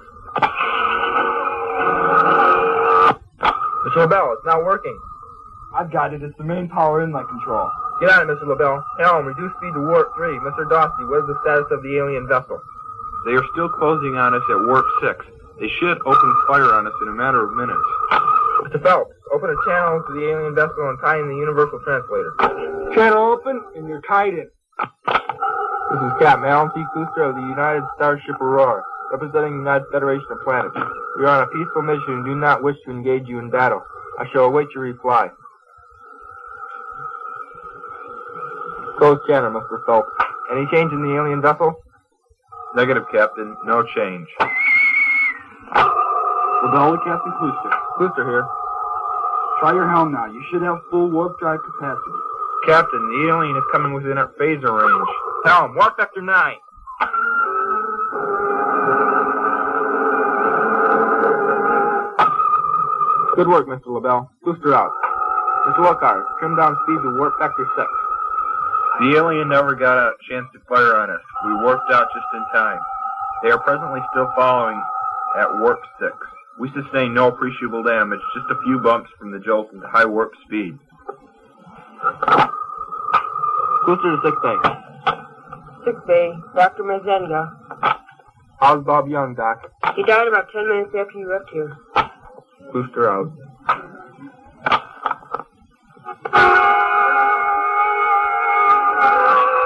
Mr. 3.83 4.07
LaBelle, 4.07 4.33
it's 4.39 4.45
not 4.45 4.63
working. 4.63 4.97
I've 5.75 5.91
got 5.91 6.13
it. 6.13 6.23
It's 6.23 6.37
the 6.37 6.45
main 6.45 6.69
power 6.69 7.03
inlet 7.03 7.27
control. 7.27 7.69
Get 7.99 8.09
on 8.09 8.29
it, 8.29 8.33
Mr. 8.33 8.47
LaBelle. 8.47 8.85
Helm, 8.99 9.25
reduce 9.25 9.51
speed 9.57 9.73
to 9.73 9.81
warp 9.81 10.15
3. 10.15 10.31
Mr. 10.47 10.63
Dawsey, 10.69 11.09
what 11.09 11.27
is 11.27 11.27
the 11.27 11.37
status 11.43 11.67
of 11.71 11.83
the 11.83 11.97
alien 11.97 12.27
vessel? 12.27 12.61
They 13.25 13.33
are 13.33 13.43
still 13.51 13.67
closing 13.67 14.15
on 14.15 14.33
us 14.33 14.43
at 14.49 14.63
warp 14.63 14.85
6. 15.01 15.42
They 15.59 15.69
should 15.79 15.97
open 16.05 16.29
fire 16.47 16.73
on 16.73 16.87
us 16.87 16.93
in 17.01 17.07
a 17.09 17.15
matter 17.15 17.43
of 17.43 17.53
minutes. 17.53 17.79
Mr. 18.65 18.81
Phelps, 18.81 19.13
open 19.33 19.49
a 19.49 19.69
channel 19.69 20.03
to 20.07 20.13
the 20.13 20.29
alien 20.31 20.55
vessel 20.55 20.89
and 20.89 20.97
tie 20.99 21.19
in 21.19 21.27
the 21.27 21.35
universal 21.35 21.79
translator. 21.83 22.33
Channel 22.95 23.33
open, 23.33 23.61
and 23.75 23.87
you're 23.87 24.01
tied 24.01 24.33
in. 24.33 24.49
This 24.79 26.01
is 26.01 26.13
Captain 26.19 26.49
Alan 26.49 26.71
T. 26.73 26.81
Kuster 26.95 27.29
of 27.29 27.35
the 27.35 27.41
United 27.41 27.83
Starship 27.95 28.41
Aurora, 28.41 28.81
representing 29.11 29.53
the 29.53 29.59
United 29.59 29.85
Federation 29.91 30.25
of 30.31 30.41
Planets. 30.43 30.75
We 31.19 31.25
are 31.25 31.41
on 31.41 31.43
a 31.43 31.47
peaceful 31.47 31.83
mission 31.83 32.13
and 32.13 32.25
do 32.25 32.35
not 32.35 32.63
wish 32.63 32.77
to 32.85 32.91
engage 32.91 33.27
you 33.27 33.37
in 33.37 33.51
battle. 33.51 33.83
I 34.17 34.25
shall 34.33 34.45
await 34.45 34.67
your 34.73 34.83
reply. 34.83 35.29
Close 38.97 39.19
channel, 39.27 39.51
Mr. 39.51 39.85
Phelps. 39.85 40.09
Any 40.51 40.65
change 40.71 40.91
in 40.91 41.01
the 41.01 41.15
alien 41.15 41.41
vessel? 41.41 41.75
Negative, 42.75 43.03
Captain. 43.11 43.55
No 43.65 43.83
change. 43.95 44.27
LaBelle 45.75 46.97
to 46.97 47.03
Captain 47.03 47.33
Klooster. 47.39 47.71
Kuster 47.99 48.25
here. 48.25 48.47
Try 49.59 49.73
your 49.73 49.89
helm 49.89 50.11
now. 50.11 50.25
You 50.25 50.43
should 50.49 50.61
have 50.61 50.79
full 50.89 51.09
warp 51.09 51.39
drive 51.39 51.59
capacity. 51.63 52.17
Captain, 52.65 52.99
the 52.99 53.29
alien 53.29 53.57
is 53.57 53.63
coming 53.71 53.93
within 53.93 54.17
our 54.17 54.31
phaser 54.39 54.71
range. 54.71 55.09
Helm, 55.45 55.75
warp 55.75 55.97
vector 55.97 56.21
9. 56.21 56.55
Good 63.35 63.47
work, 63.47 63.67
Mr. 63.67 63.87
LaBelle. 63.87 64.29
Klooster 64.45 64.73
out. 64.73 64.91
Mr. 65.67 65.79
Lockhart, 65.79 66.23
trim 66.39 66.55
down 66.55 66.77
speed 66.83 67.01
to 67.03 67.17
warp 67.17 67.33
vector 67.39 67.65
6. 67.75 67.87
The 68.99 69.17
alien 69.17 69.49
never 69.49 69.75
got 69.75 69.97
a 69.97 70.13
chance 70.29 70.45
to 70.53 70.59
fire 70.69 70.95
on 70.97 71.09
us. 71.09 71.21
We 71.45 71.55
warped 71.55 71.91
out 71.91 72.07
just 72.13 72.27
in 72.33 72.45
time. 72.53 72.79
They 73.41 73.49
are 73.49 73.59
presently 73.59 73.99
still 74.11 74.31
following 74.35 74.81
at 75.37 75.47
warp 75.59 75.79
6. 75.99 76.11
We 76.59 76.71
sustained 76.73 77.15
no 77.15 77.27
appreciable 77.29 77.83
damage, 77.83 78.19
just 78.35 78.45
a 78.51 78.61
few 78.63 78.79
bumps 78.79 79.09
from 79.19 79.31
the 79.31 79.39
jolt 79.39 79.71
into 79.73 79.87
high 79.87 80.05
warp 80.05 80.33
speed. 80.45 80.77
Klooster 83.85 84.15
to 84.15 84.21
6 84.23 84.37
bay. 84.43 84.57
Sick 85.85 86.07
bay, 86.07 86.33
Dr. 86.55 86.83
Mazinga. 86.83 87.57
How's 88.59 88.83
Bob 88.85 89.09
Young, 89.09 89.35
Doc? 89.35 89.69
He 89.95 90.03
died 90.03 90.27
about 90.27 90.47
ten 90.53 90.69
minutes 90.69 90.95
after 90.97 91.19
you 91.19 91.29
left 91.29 91.49
here. 91.51 91.75
Klooster 92.71 93.09
out. 93.09 93.31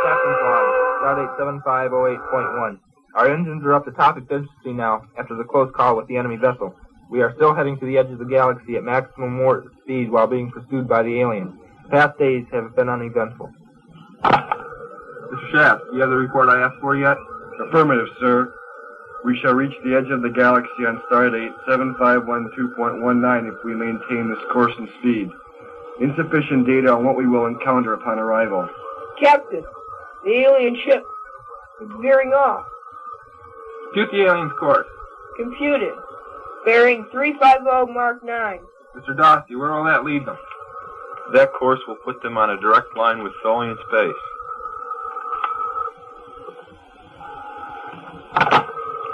Captain's 0.03 0.41
log, 0.41 0.67
Stardate 1.03 1.33
7508.1. 1.37 2.79
Our 3.17 3.33
engines 3.33 3.65
are 3.65 3.73
up 3.73 3.85
to 3.85 3.91
top 3.91 4.15
efficiency 4.19 4.73
now 4.73 5.01
after 5.17 5.35
the 5.35 5.43
close 5.43 5.71
call 5.75 5.97
with 5.97 6.05
the 6.05 6.17
enemy 6.17 6.35
vessel. 6.35 6.75
We 7.09 7.23
are 7.23 7.33
still 7.35 7.55
heading 7.55 7.79
to 7.79 7.85
the 7.85 7.97
edge 7.97 8.11
of 8.11 8.19
the 8.19 8.25
galaxy 8.25 8.75
at 8.75 8.83
maximum 8.83 9.39
warp 9.39 9.73
speed 9.81 10.11
while 10.11 10.27
being 10.27 10.51
pursued 10.51 10.87
by 10.87 11.01
the 11.01 11.21
aliens. 11.21 11.51
Past 11.89 12.19
days 12.19 12.45
have 12.51 12.75
been 12.75 12.89
uneventful. 12.89 13.51
Mr. 14.23 15.51
Shaft, 15.51 15.81
do 15.89 15.95
you 15.95 16.01
have 16.01 16.11
the 16.11 16.15
report 16.15 16.47
I 16.47 16.61
asked 16.61 16.79
for 16.79 16.95
yet? 16.95 17.17
Affirmative, 17.67 18.07
sir. 18.19 18.53
We 19.25 19.35
shall 19.41 19.55
reach 19.55 19.73
the 19.83 19.95
edge 19.95 20.11
of 20.11 20.21
the 20.21 20.29
galaxy 20.29 20.85
on 20.85 21.01
stardate 21.09 21.55
7512.19 21.67 23.47
if 23.49 23.65
we 23.65 23.73
maintain 23.73 24.29
this 24.29 24.43
course 24.53 24.73
and 24.77 24.87
speed. 24.99 25.31
Insufficient 25.99 26.67
data 26.67 26.93
on 26.93 27.03
what 27.03 27.17
we 27.17 27.25
will 27.25 27.47
encounter 27.47 27.93
upon 27.93 28.19
arrival. 28.19 28.69
Captain, 29.19 29.63
the 30.23 30.31
alien 30.31 30.77
ship 30.85 31.03
is 31.81 31.89
veering 31.99 32.33
off. 32.33 32.67
Shoot 33.93 34.09
the 34.11 34.25
alien's 34.25 34.51
course. 34.59 34.87
Computed. 35.37 35.93
Bearing 36.65 37.05
350 37.11 37.93
Mark 37.93 38.23
9. 38.23 38.59
Mr. 38.95 39.15
Dawsey, 39.15 39.57
where 39.57 39.71
will 39.73 39.85
that 39.85 40.03
lead 40.03 40.25
them? 40.25 40.37
That 41.33 41.53
course 41.53 41.79
will 41.87 41.97
put 42.03 42.21
them 42.21 42.37
on 42.37 42.49
a 42.49 42.59
direct 42.59 42.95
line 42.97 43.23
with 43.23 43.33
Tholian 43.43 43.75
space. 43.87 44.13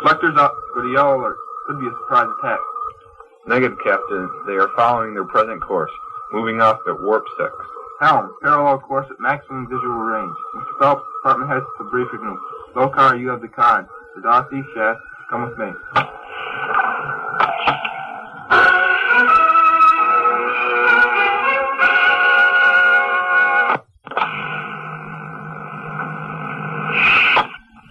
Reflectors 0.04 0.36
up. 0.38 0.54
Go 0.76 0.82
to 0.82 0.92
yellow 0.92 1.18
alert. 1.18 1.38
Could 1.68 1.80
be 1.80 1.88
a 1.88 1.92
surprise 1.92 2.28
attack. 2.40 2.60
Negative, 3.48 3.78
Captain. 3.84 4.30
They 4.48 4.54
are 4.54 4.70
following 4.76 5.14
their 5.14 5.26
present 5.26 5.62
course, 5.62 5.92
moving 6.32 6.62
off 6.62 6.80
at 6.88 7.02
warp 7.02 7.26
6. 7.38 7.50
Helm, 8.02 8.36
parallel 8.42 8.80
course 8.80 9.08
at 9.10 9.20
maximum 9.20 9.68
visual 9.68 9.96
range. 9.96 10.36
Mr. 10.56 10.80
Phelps, 10.80 11.04
department 11.20 11.52
heads 11.52 11.66
to 11.78 11.84
the 11.84 11.90
briefing 11.90 12.20
room. 12.20 12.40
Lokar, 12.76 13.20
you 13.20 13.30
have 13.30 13.42
the 13.42 13.48
con. 13.48 13.88
Dawsey, 14.22 14.64
Shaft, 14.74 15.02
come 15.30 15.50
with 15.50 15.58
me. 15.58 15.74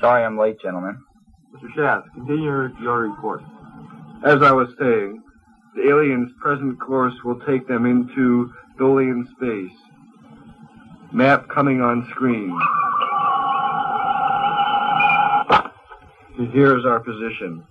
Sorry 0.00 0.24
I'm 0.24 0.38
late, 0.38 0.61
gentlemen. 0.61 0.98
Mr. 1.54 1.74
Shaft, 1.74 2.08
continue 2.14 2.44
your, 2.44 2.72
your 2.80 2.98
report. 3.08 3.42
As 4.24 4.42
I 4.42 4.52
was 4.52 4.68
saying, 4.78 5.22
the 5.74 5.88
aliens' 5.88 6.32
present 6.40 6.80
course 6.80 7.14
will 7.24 7.40
take 7.40 7.66
them 7.66 7.87
into 7.87 8.52
Tholian 8.78 9.24
space. 9.37 9.76
Map 11.12 11.48
coming 11.48 11.80
on 11.82 12.08
screen. 12.11 12.58
Here 16.50 16.78
is 16.78 16.85
our 16.85 17.00
position. 17.00 17.64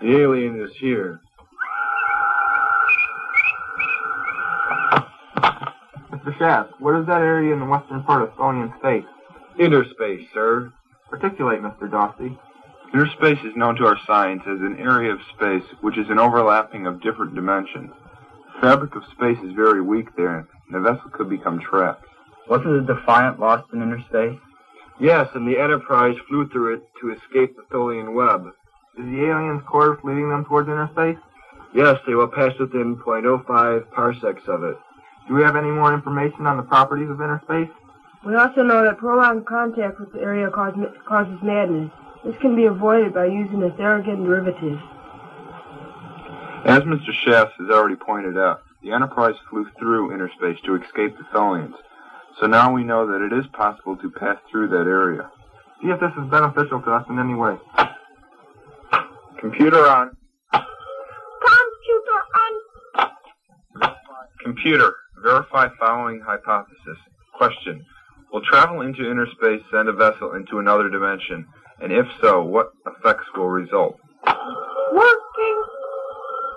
The 0.00 0.20
alien 0.20 0.60
is 0.60 0.70
here. 0.80 1.20
Mr. 6.10 6.38
Shaft, 6.38 6.72
what 6.80 6.98
is 7.00 7.06
that 7.06 7.22
area 7.22 7.52
in 7.52 7.60
the 7.60 7.66
western 7.66 8.02
part 8.02 8.22
of 8.22 8.30
Tholian 8.34 8.76
space? 8.78 9.04
Inner 9.58 9.84
space, 9.90 10.26
sir. 10.34 10.72
Articulate, 11.12 11.60
Mr. 11.62 11.90
Dawsey. 11.90 12.36
Inner 12.92 13.06
space 13.16 13.38
is 13.44 13.56
known 13.56 13.76
to 13.76 13.86
our 13.86 13.98
science 14.06 14.42
as 14.46 14.60
an 14.60 14.76
area 14.78 15.12
of 15.12 15.20
space 15.34 15.64
which 15.80 15.96
is 15.96 16.10
an 16.10 16.18
overlapping 16.18 16.86
of 16.86 17.00
different 17.00 17.34
dimensions. 17.34 17.90
The 18.54 18.60
fabric 18.60 18.94
of 18.96 19.02
space 19.12 19.38
is 19.44 19.52
very 19.52 19.80
weak 19.80 20.14
there, 20.16 20.38
and 20.66 20.74
the 20.74 20.80
vessel 20.80 21.10
could 21.10 21.30
become 21.30 21.60
trapped. 21.60 22.06
Wasn't 22.48 22.86
the 22.86 22.94
Defiant 22.94 23.38
lost 23.38 23.72
in 23.72 23.82
inner 23.82 24.00
space? 24.08 24.38
Yes, 25.00 25.28
and 25.34 25.46
the 25.46 25.58
Enterprise 25.58 26.16
flew 26.28 26.48
through 26.48 26.74
it 26.74 26.82
to 27.00 27.10
escape 27.10 27.56
the 27.56 27.62
Tholian 27.70 28.14
web. 28.14 28.46
Is 28.98 29.06
the 29.06 29.30
alien's 29.30 29.62
course 29.66 29.98
leading 30.04 30.28
them 30.28 30.44
towards 30.44 30.68
inner 30.68 30.88
space? 30.92 31.18
Yes, 31.74 31.98
they 32.06 32.14
will 32.14 32.28
pass 32.28 32.52
within 32.58 32.96
0.05 32.96 33.90
parsecs 33.90 34.42
of 34.46 34.62
it. 34.64 34.76
Do 35.28 35.34
we 35.34 35.42
have 35.42 35.56
any 35.56 35.70
more 35.70 35.94
information 35.94 36.46
on 36.46 36.56
the 36.56 36.62
properties 36.62 37.08
of 37.08 37.20
inner 37.20 37.40
space? 37.44 37.70
We 38.26 38.36
also 38.36 38.62
know 38.62 38.84
that 38.84 38.98
prolonged 38.98 39.46
contact 39.46 39.98
with 39.98 40.12
the 40.12 40.20
area 40.20 40.50
cause, 40.50 40.74
causes 41.08 41.38
madness. 41.42 41.90
This 42.24 42.36
can 42.40 42.54
be 42.54 42.66
avoided 42.66 43.14
by 43.14 43.26
using 43.26 43.62
a 43.62 43.70
Theragen 43.70 44.24
derivative. 44.24 44.78
As 46.64 46.82
Mr. 46.82 47.12
Shafts 47.12 47.54
has 47.58 47.70
already 47.70 47.96
pointed 47.96 48.38
out, 48.38 48.62
the 48.82 48.92
Enterprise 48.92 49.34
flew 49.50 49.66
through 49.78 50.12
inner 50.12 50.30
space 50.36 50.58
to 50.64 50.76
escape 50.76 51.16
the 51.16 51.24
Tholians. 51.32 51.74
So 52.40 52.46
now 52.46 52.72
we 52.72 52.84
know 52.84 53.06
that 53.06 53.24
it 53.24 53.32
is 53.32 53.44
possible 53.52 53.96
to 53.96 54.10
pass 54.10 54.36
through 54.50 54.68
that 54.68 54.86
area. 54.88 55.30
See 55.80 55.88
if 55.88 56.00
this 56.00 56.12
is 56.16 56.30
beneficial 56.30 56.80
to 56.82 56.90
us 56.92 57.04
in 57.08 57.18
any 57.18 57.34
way. 57.34 57.56
Computer 59.40 59.86
on. 59.88 60.16
Computer 60.52 62.18
on. 62.34 63.92
Computer, 64.44 64.94
verify 65.22 65.68
following 65.78 66.20
hypothesis. 66.20 66.98
Question. 67.36 67.84
Will 68.32 68.42
travel 68.42 68.80
into 68.80 69.10
inner 69.10 69.26
space 69.36 69.60
send 69.70 69.88
a 69.88 69.92
vessel 69.92 70.34
into 70.34 70.58
another 70.58 70.88
dimension? 70.88 71.46
And 71.80 71.92
if 71.92 72.06
so, 72.22 72.42
what 72.42 72.72
effects 72.86 73.24
will 73.36 73.50
result? 73.50 73.98
Working. 74.24 75.56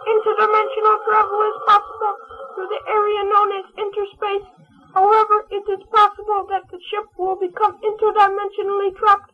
Interdimensional 0.06 0.98
travel 1.10 1.42
is 1.50 1.58
possible 1.68 2.16
through 2.54 2.70
the 2.70 2.82
area 2.90 3.24
known 3.26 3.50
as 3.58 3.66
interspace. 3.78 4.65
However, 4.96 5.46
it 5.52 5.64
is 5.70 5.84
possible 5.92 6.48
that 6.50 6.64
the 6.72 6.80
ship 6.90 7.06
will 7.18 7.36
become 7.36 7.78
interdimensionally 7.84 8.96
trapped. 8.96 9.32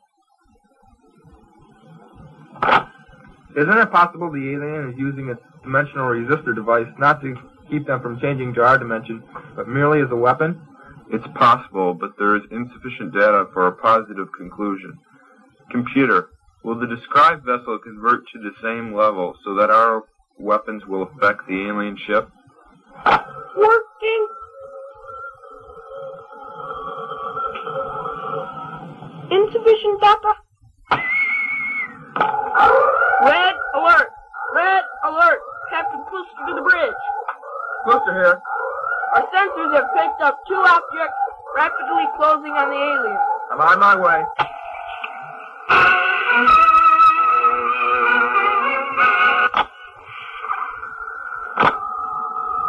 Isn't 3.55 3.77
it 3.77 3.91
possible 3.91 4.31
the 4.31 4.53
alien 4.53 4.89
is 4.89 4.97
using 4.97 5.29
its 5.29 5.41
dimensional 5.61 6.07
resistor 6.07 6.55
device 6.55 6.87
not 6.97 7.21
to 7.21 7.35
keep 7.69 7.85
them 7.85 8.01
from 8.01 8.19
changing 8.19 8.55
to 8.55 8.63
our 8.63 8.77
dimension, 8.77 9.23
but 9.55 9.67
merely 9.67 10.01
as 10.01 10.09
a 10.09 10.15
weapon? 10.15 10.59
It's 11.11 11.27
possible, 11.35 11.93
but 11.93 12.17
there 12.17 12.35
is 12.37 12.43
insufficient 12.49 13.13
data 13.13 13.45
for 13.53 13.67
a 13.67 13.71
positive 13.71 14.29
conclusion. 14.35 14.97
Computer, 15.69 16.29
will 16.63 16.79
the 16.79 16.87
described 16.87 17.45
vessel 17.45 17.77
convert 17.77 18.27
to 18.29 18.39
the 18.39 18.51
same 18.63 18.95
level 18.95 19.35
so 19.43 19.53
that 19.55 19.69
our 19.69 20.05
weapons 20.39 20.85
will 20.87 21.03
affect 21.03 21.47
the 21.47 21.67
alien 21.67 21.97
ship? 22.07 22.29
Working. 23.05 24.27
Insufficient 29.31 30.01
data. 30.01 30.33
Red 33.23 33.55
alert! 33.75 34.09
Red 34.53 34.83
alert! 35.07 35.39
Captain 35.69 36.03
Closter 36.11 36.47
to 36.49 36.55
the 36.55 36.61
bridge. 36.61 37.01
Closer 37.85 38.13
here. 38.13 38.41
Our 39.15 39.23
sensors 39.31 39.73
have 39.73 39.87
picked 39.95 40.21
up 40.21 40.37
two 40.49 40.55
objects 40.55 41.15
rapidly 41.55 42.05
closing 42.17 42.51
on 42.51 42.69
the 42.71 42.75
alien. 42.75 43.17
I'm 43.51 43.61
on 43.61 43.79
my 43.79 43.95
way. 43.95 44.23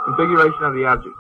Configuration 0.05 0.63
of 0.63 0.75
the 0.75 0.85
object. 0.85 1.17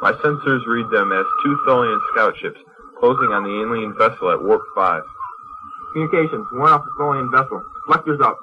My 0.00 0.12
sensors 0.12 0.64
read 0.66 0.86
them 0.90 1.10
as 1.10 1.26
two 1.42 1.58
Tholian 1.66 1.98
scout 2.12 2.34
ships 2.40 2.60
closing 2.98 3.30
on 3.30 3.46
the 3.46 3.54
alien 3.62 3.94
vessel 3.94 4.30
at 4.30 4.42
warp 4.42 4.62
5. 4.74 5.02
Communications. 5.92 6.46
One 6.52 6.70
off 6.70 6.84
the 6.84 6.92
Tholian 6.98 7.30
vessel. 7.30 7.62
Selectors 7.86 8.20
up. 8.20 8.38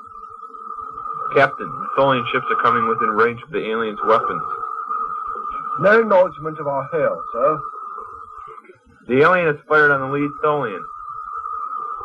Captain, 1.35 1.67
the 1.67 1.89
Tholian 1.99 2.23
ships 2.31 2.45
are 2.49 2.61
coming 2.63 2.87
within 2.87 3.09
range 3.11 3.41
of 3.43 3.51
the 3.51 3.59
alien's 3.59 3.99
weapons. 4.07 4.43
No 5.79 5.99
acknowledgement 5.99 6.59
of 6.59 6.67
our 6.67 6.87
hail, 6.91 7.19
sir. 7.33 7.59
The 9.07 9.21
alien 9.21 9.47
has 9.51 9.59
fired 9.67 9.91
on 9.91 9.99
the 9.99 10.11
lead 10.15 10.31
Tholian. 10.43 10.81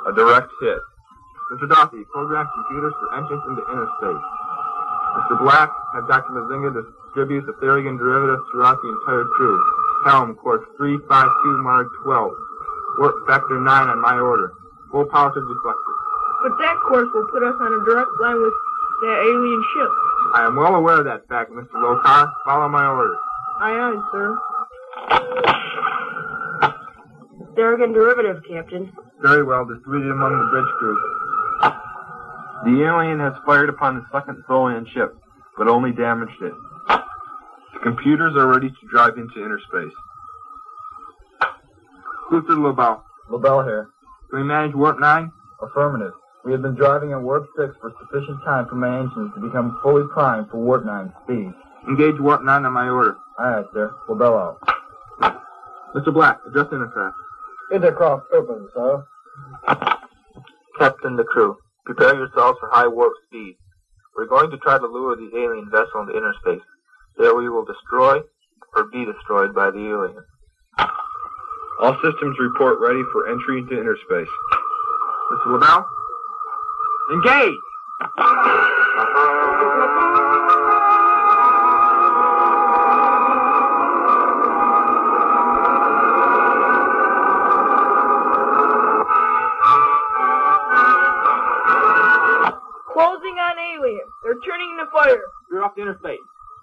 A 0.07 0.13
direct 0.13 0.51
hit. 0.61 0.83
Mr. 1.53 1.67
Dossey, 1.71 2.07
program 2.11 2.47
computers 2.55 2.95
for 2.99 3.09
entrance 3.19 3.43
into 3.49 3.63
inner 3.71 3.89
space. 3.99 4.27
Mr. 5.19 5.39
Black, 5.43 5.71
have 5.95 6.07
Dr. 6.07 6.31
Mazinga 6.31 6.71
distribute 6.75 7.47
the 7.47 7.53
Theragen 7.59 7.99
derivative 7.99 8.39
throughout 8.51 8.79
the 8.83 8.89
entire 8.89 9.25
crew. 9.25 9.59
Helm, 10.07 10.35
course 10.35 10.65
352 10.79 11.63
Mark 11.63 11.89
12. 12.05 12.33
Warp 12.99 13.27
factor 13.27 13.61
9 13.61 13.67
on 13.67 14.01
my 14.01 14.19
order. 14.19 14.53
Full 14.91 15.05
power 15.07 15.33
to 15.33 15.41
deflector. 15.41 15.95
But 16.43 16.57
that 16.59 16.77
course 16.89 17.09
will 17.13 17.29
put 17.31 17.43
us 17.43 17.55
on 17.61 17.73
a 17.73 17.85
direct 17.85 18.11
line 18.21 18.41
with 18.41 18.55
the 19.03 19.13
alien 19.13 19.63
ship. 19.77 19.91
I 20.35 20.47
am 20.47 20.57
well 20.57 20.75
aware 20.75 20.99
of 21.01 21.05
that 21.05 21.29
fact, 21.29 21.51
Mr. 21.53 21.75
Lokar. 21.75 22.33
Follow 22.47 22.69
my 22.69 22.87
orders. 22.87 23.19
Aye, 23.61 23.77
aye, 23.77 24.01
sir. 24.13 24.39
Theragen 27.57 27.93
derivative, 27.93 28.43
Captain. 28.49 28.93
Very 29.21 29.45
well 29.45 29.67
distributed 29.67 30.11
among 30.11 30.33
the 30.33 30.49
bridge 30.51 30.73
crew. 30.79 30.97
The 32.65 32.85
alien 32.89 33.21
has 33.21 33.35
fired 33.45 33.69
upon 33.69 33.97
the 33.97 34.05
second 34.13 34.43
Tholian 34.49 34.89
ship, 34.93 35.15
but 35.59 35.69
only 35.69 35.93
damaged 35.93 36.41
it. 36.41 36.53
The 37.81 37.87
computers 37.87 38.35
are 38.37 38.47
ready 38.47 38.69
to 38.69 38.87
drive 38.91 39.17
into 39.17 39.43
inner 39.43 39.59
space. 39.59 39.93
Luther 42.31 42.53
Lobel. 42.53 43.03
LaBelle 43.31 43.65
here. 43.65 43.89
Can 44.29 44.41
we 44.41 44.45
manage 44.45 44.75
warp 44.75 45.01
9? 45.01 45.33
Affirmative. 45.63 46.13
We 46.45 46.53
have 46.53 46.63
been 46.63 46.75
driving 46.75 47.13
at 47.13 47.23
warp 47.23 47.47
6 47.57 47.75
for 47.81 47.93
sufficient 48.01 48.43
time 48.45 48.67
for 48.69 48.75
my 48.75 48.99
engines 48.99 49.33
to 49.35 49.41
become 49.41 49.81
fully 49.83 50.07
primed 50.13 50.51
for 50.51 50.59
warp 50.59 50.85
9 50.85 51.13
speed. 51.25 51.53
Engage 51.89 52.21
warp 52.21 52.45
9 52.45 52.67
on 52.67 52.73
my 52.73 52.89
order. 52.89 53.17
Aye, 53.39 53.63
sir. 53.73 53.95
LaBelle 54.09 54.37
out. 54.37 54.61
Mr. 55.95 56.13
Black, 56.13 56.39
adjust 56.47 56.71
intercraft. 56.71 57.15
Intercraft 57.73 58.23
open, 58.35 58.69
sir. 58.75 59.07
Captain 60.79 61.17
the 61.17 61.25
crew, 61.25 61.57
prepare 61.85 62.15
yourselves 62.15 62.59
for 62.61 62.69
high 62.71 62.87
warp 62.87 63.13
speed. 63.27 63.57
We're 64.17 64.27
going 64.27 64.51
to 64.51 64.59
try 64.59 64.79
to 64.79 64.87
lure 64.87 65.17
the 65.17 65.31
alien 65.37 65.71
vessel 65.71 66.03
into 66.03 66.17
inner 66.17 66.35
space. 66.41 66.63
There 67.21 67.35
we 67.35 67.51
will 67.51 67.67
destroy 67.67 68.21
or 68.75 68.85
be 68.85 69.05
destroyed 69.05 69.55
by 69.55 69.71
the 69.71 69.79
alien. 69.79 70.25
All 71.79 71.95
systems 72.03 72.39
report 72.41 72.79
ready 72.81 73.03
for 73.13 73.29
entry 73.29 73.59
into 73.59 73.79
inner 73.79 73.95
space. 74.09 74.27
Mr. 75.31 75.53
LaBelle? 75.53 75.87
Engage! 77.13 77.59
Closing 92.95 93.37
on 93.37 93.59
alien. 93.59 94.01
They're 94.25 94.41
turning 94.41 94.79
to 94.79 94.91
fire. 94.91 95.21
You're 95.51 95.65
off 95.65 95.75
the 95.77 95.83
inner 95.83 95.99
space. 95.99 96.19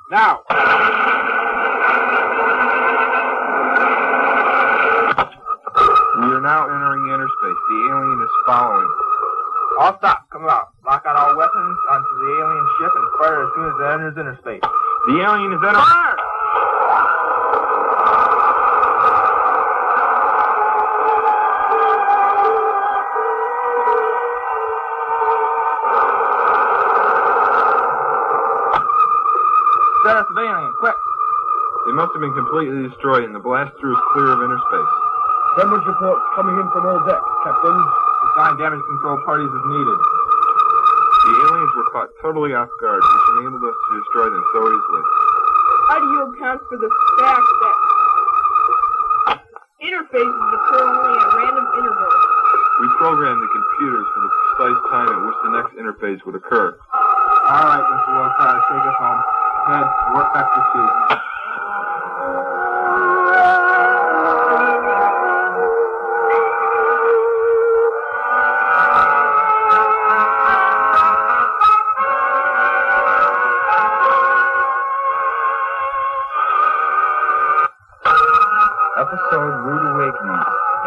Now! 0.10 0.40
We 0.48 0.54
are 6.32 6.40
now 6.40 6.64
entering 6.64 7.12
inner 7.12 7.28
space. 7.28 7.60
The 7.68 7.80
alien 7.92 8.22
is 8.24 8.32
following. 8.46 8.88
All 9.80 9.98
stop. 9.98 10.30
Come 10.32 10.46
out. 10.48 10.72
Lock 10.86 11.04
on 11.06 11.16
all 11.18 11.36
weapons 11.36 11.78
onto 11.92 12.14
the 12.24 12.30
alien 12.40 12.68
ship 12.80 12.92
and 12.96 13.08
fire 13.20 13.44
as 13.44 13.52
soon 13.54 13.66
as 13.68 13.76
it 13.76 13.84
enters 13.94 14.18
inner 14.18 14.38
space. 14.40 14.64
The 15.08 15.20
alien 15.28 15.52
is 15.52 15.60
entering. 15.60 15.84
Fire! 15.84 16.17
Must 32.08 32.16
have 32.16 32.24
been 32.24 32.40
completely 32.40 32.88
destroyed, 32.88 33.28
and 33.28 33.36
the 33.36 33.44
blast 33.44 33.76
through 33.84 33.92
is 33.92 34.00
clear 34.16 34.32
of 34.32 34.40
inner 34.40 34.56
space. 34.72 34.94
Damage 35.60 35.84
reports 35.84 36.24
coming 36.40 36.56
in 36.56 36.64
from 36.72 36.88
all 36.88 37.04
decks, 37.04 37.32
Captain. 37.44 37.76
Assign 38.32 38.56
damage 38.64 38.80
control 38.80 39.20
parties 39.28 39.52
as 39.52 39.64
needed. 39.68 40.00
The 41.28 41.34
aliens 41.52 41.74
were 41.76 41.88
caught 41.92 42.08
totally 42.24 42.56
off 42.56 42.72
guard, 42.80 43.04
which 43.04 43.28
enabled 43.36 43.60
us 43.60 43.76
to 43.76 43.90
destroy 44.00 44.32
them 44.32 44.40
so 44.56 44.60
easily. 44.72 45.04
How 45.92 46.00
do 46.00 46.08
you 46.08 46.20
account 46.32 46.64
for 46.72 46.78
the 46.80 46.88
fact 47.20 47.50
that 47.60 47.76
interfaces 49.84 50.48
occur 50.48 50.88
only 50.88 51.12
at 51.12 51.28
random 51.44 51.68
intervals? 51.76 52.20
We 52.80 52.88
programmed 53.04 53.44
the 53.44 53.52
computers 53.52 54.08
for 54.16 54.22
the 54.24 54.32
precise 54.32 54.80
time 54.96 55.12
at 55.12 55.20
which 55.28 55.40
the 55.44 55.52
next 55.60 55.72
interface 55.76 56.24
would 56.24 56.40
occur. 56.40 56.72
All 56.72 57.68
right, 57.68 57.84
Mr. 57.84 58.12
Wilcox, 58.16 58.64
take 58.72 58.88
us 58.96 58.96
home. 58.96 59.20
Head, 59.68 59.88
work 60.16 60.32
factor 78.98 79.46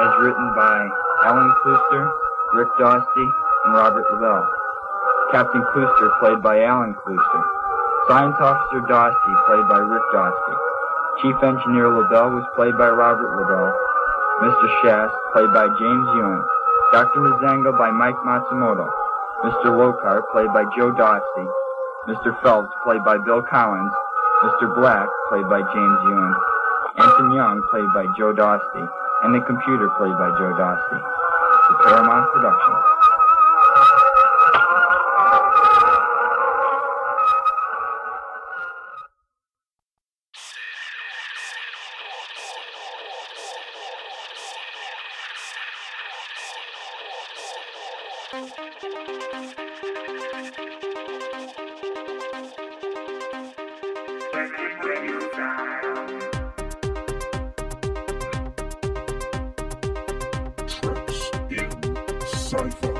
as 0.03 0.11
written 0.18 0.49
by 0.57 0.88
Alan 1.25 1.53
Klooster, 1.62 2.11
Rick 2.55 2.68
Dostey, 2.81 3.29
and 3.66 3.75
Robert 3.75 4.05
Lavelle. 4.11 4.49
Captain 5.31 5.62
Klooster, 5.70 6.11
played 6.18 6.42
by 6.42 6.62
Alan 6.64 6.94
Klooster. 6.94 7.42
Science 8.09 8.35
Officer 8.40 8.83
Dostey, 8.90 9.35
played 9.46 9.68
by 9.68 9.79
Rick 9.79 10.03
Dostey. 10.12 10.57
Chief 11.23 11.37
Engineer 11.42 11.87
Lavelle 11.87 12.35
was 12.35 12.46
played 12.57 12.77
by 12.77 12.88
Robert 12.88 13.31
Lavelle. 13.31 13.79
Mr. 14.42 14.66
Shast, 14.83 15.14
played 15.33 15.53
by 15.55 15.66
James 15.79 16.09
Ewan. 16.18 16.42
Dr. 16.92 17.20
Mazinga 17.20 17.79
by 17.79 17.90
Mike 17.90 18.18
Matsumoto. 18.27 18.90
Mr. 19.44 19.70
Lockhart, 19.70 20.25
played 20.33 20.51
by 20.53 20.64
Joe 20.77 20.90
Dostey. 20.90 21.46
Mr. 22.09 22.35
Phelps, 22.42 22.75
played 22.83 23.05
by 23.05 23.18
Bill 23.18 23.42
Collins. 23.42 23.92
Mr. 24.42 24.75
Black, 24.75 25.07
played 25.29 25.46
by 25.49 25.61
James 25.61 25.99
Ewan. 26.11 26.49
Anson 27.00 27.32
Young, 27.32 27.62
played 27.72 27.88
by 27.94 28.04
Joe 28.18 28.34
Dostey. 28.36 28.84
And 29.24 29.34
the 29.34 29.40
computer, 29.46 29.88
played 29.96 30.12
by 30.20 30.28
Joe 30.36 30.52
Dostey. 30.52 31.00
The 31.00 31.74
Paramount 31.84 32.28
Production. 32.34 32.89
Sci-Fi. 62.50 62.90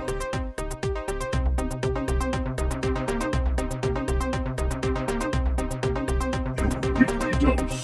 Your 6.56 6.70
weekly 6.94 7.32
dose 7.40 7.82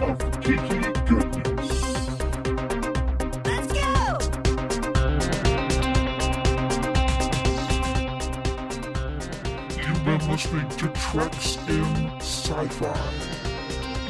of 0.00 0.16
geeky 0.40 0.80
goodness. 1.06 1.70
Let's 3.44 3.68
go! 3.76 3.92
You've 9.76 10.04
been 10.06 10.24
listening 10.30 10.68
to 10.78 10.86
Treks 10.94 11.58
in 11.68 11.84
Sci-Fi. 12.20 12.96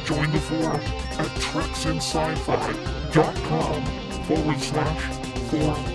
Join 0.05 0.31
the 0.31 0.39
forum 0.39 0.79
at 1.19 1.27
treksinsci-fi.com 1.51 3.83
forward 4.23 4.59
slash 4.61 5.03
forum 5.49 5.92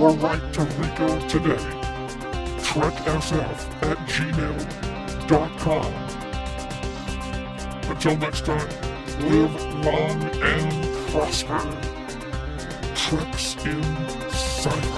or 0.00 0.12
write 0.12 0.52
to 0.54 0.62
Rico 0.62 1.28
today. 1.28 1.62
TrekSF 2.64 3.58
at 3.82 3.98
gmail.com. 4.08 5.92
Until 7.90 8.16
next 8.16 8.46
time, 8.46 8.68
live 9.28 9.54
long 9.84 10.22
and 10.42 11.10
prosper. 11.10 11.60
Treks 12.94 13.56
in 13.66 13.82
Sci-Fi. 14.30 14.89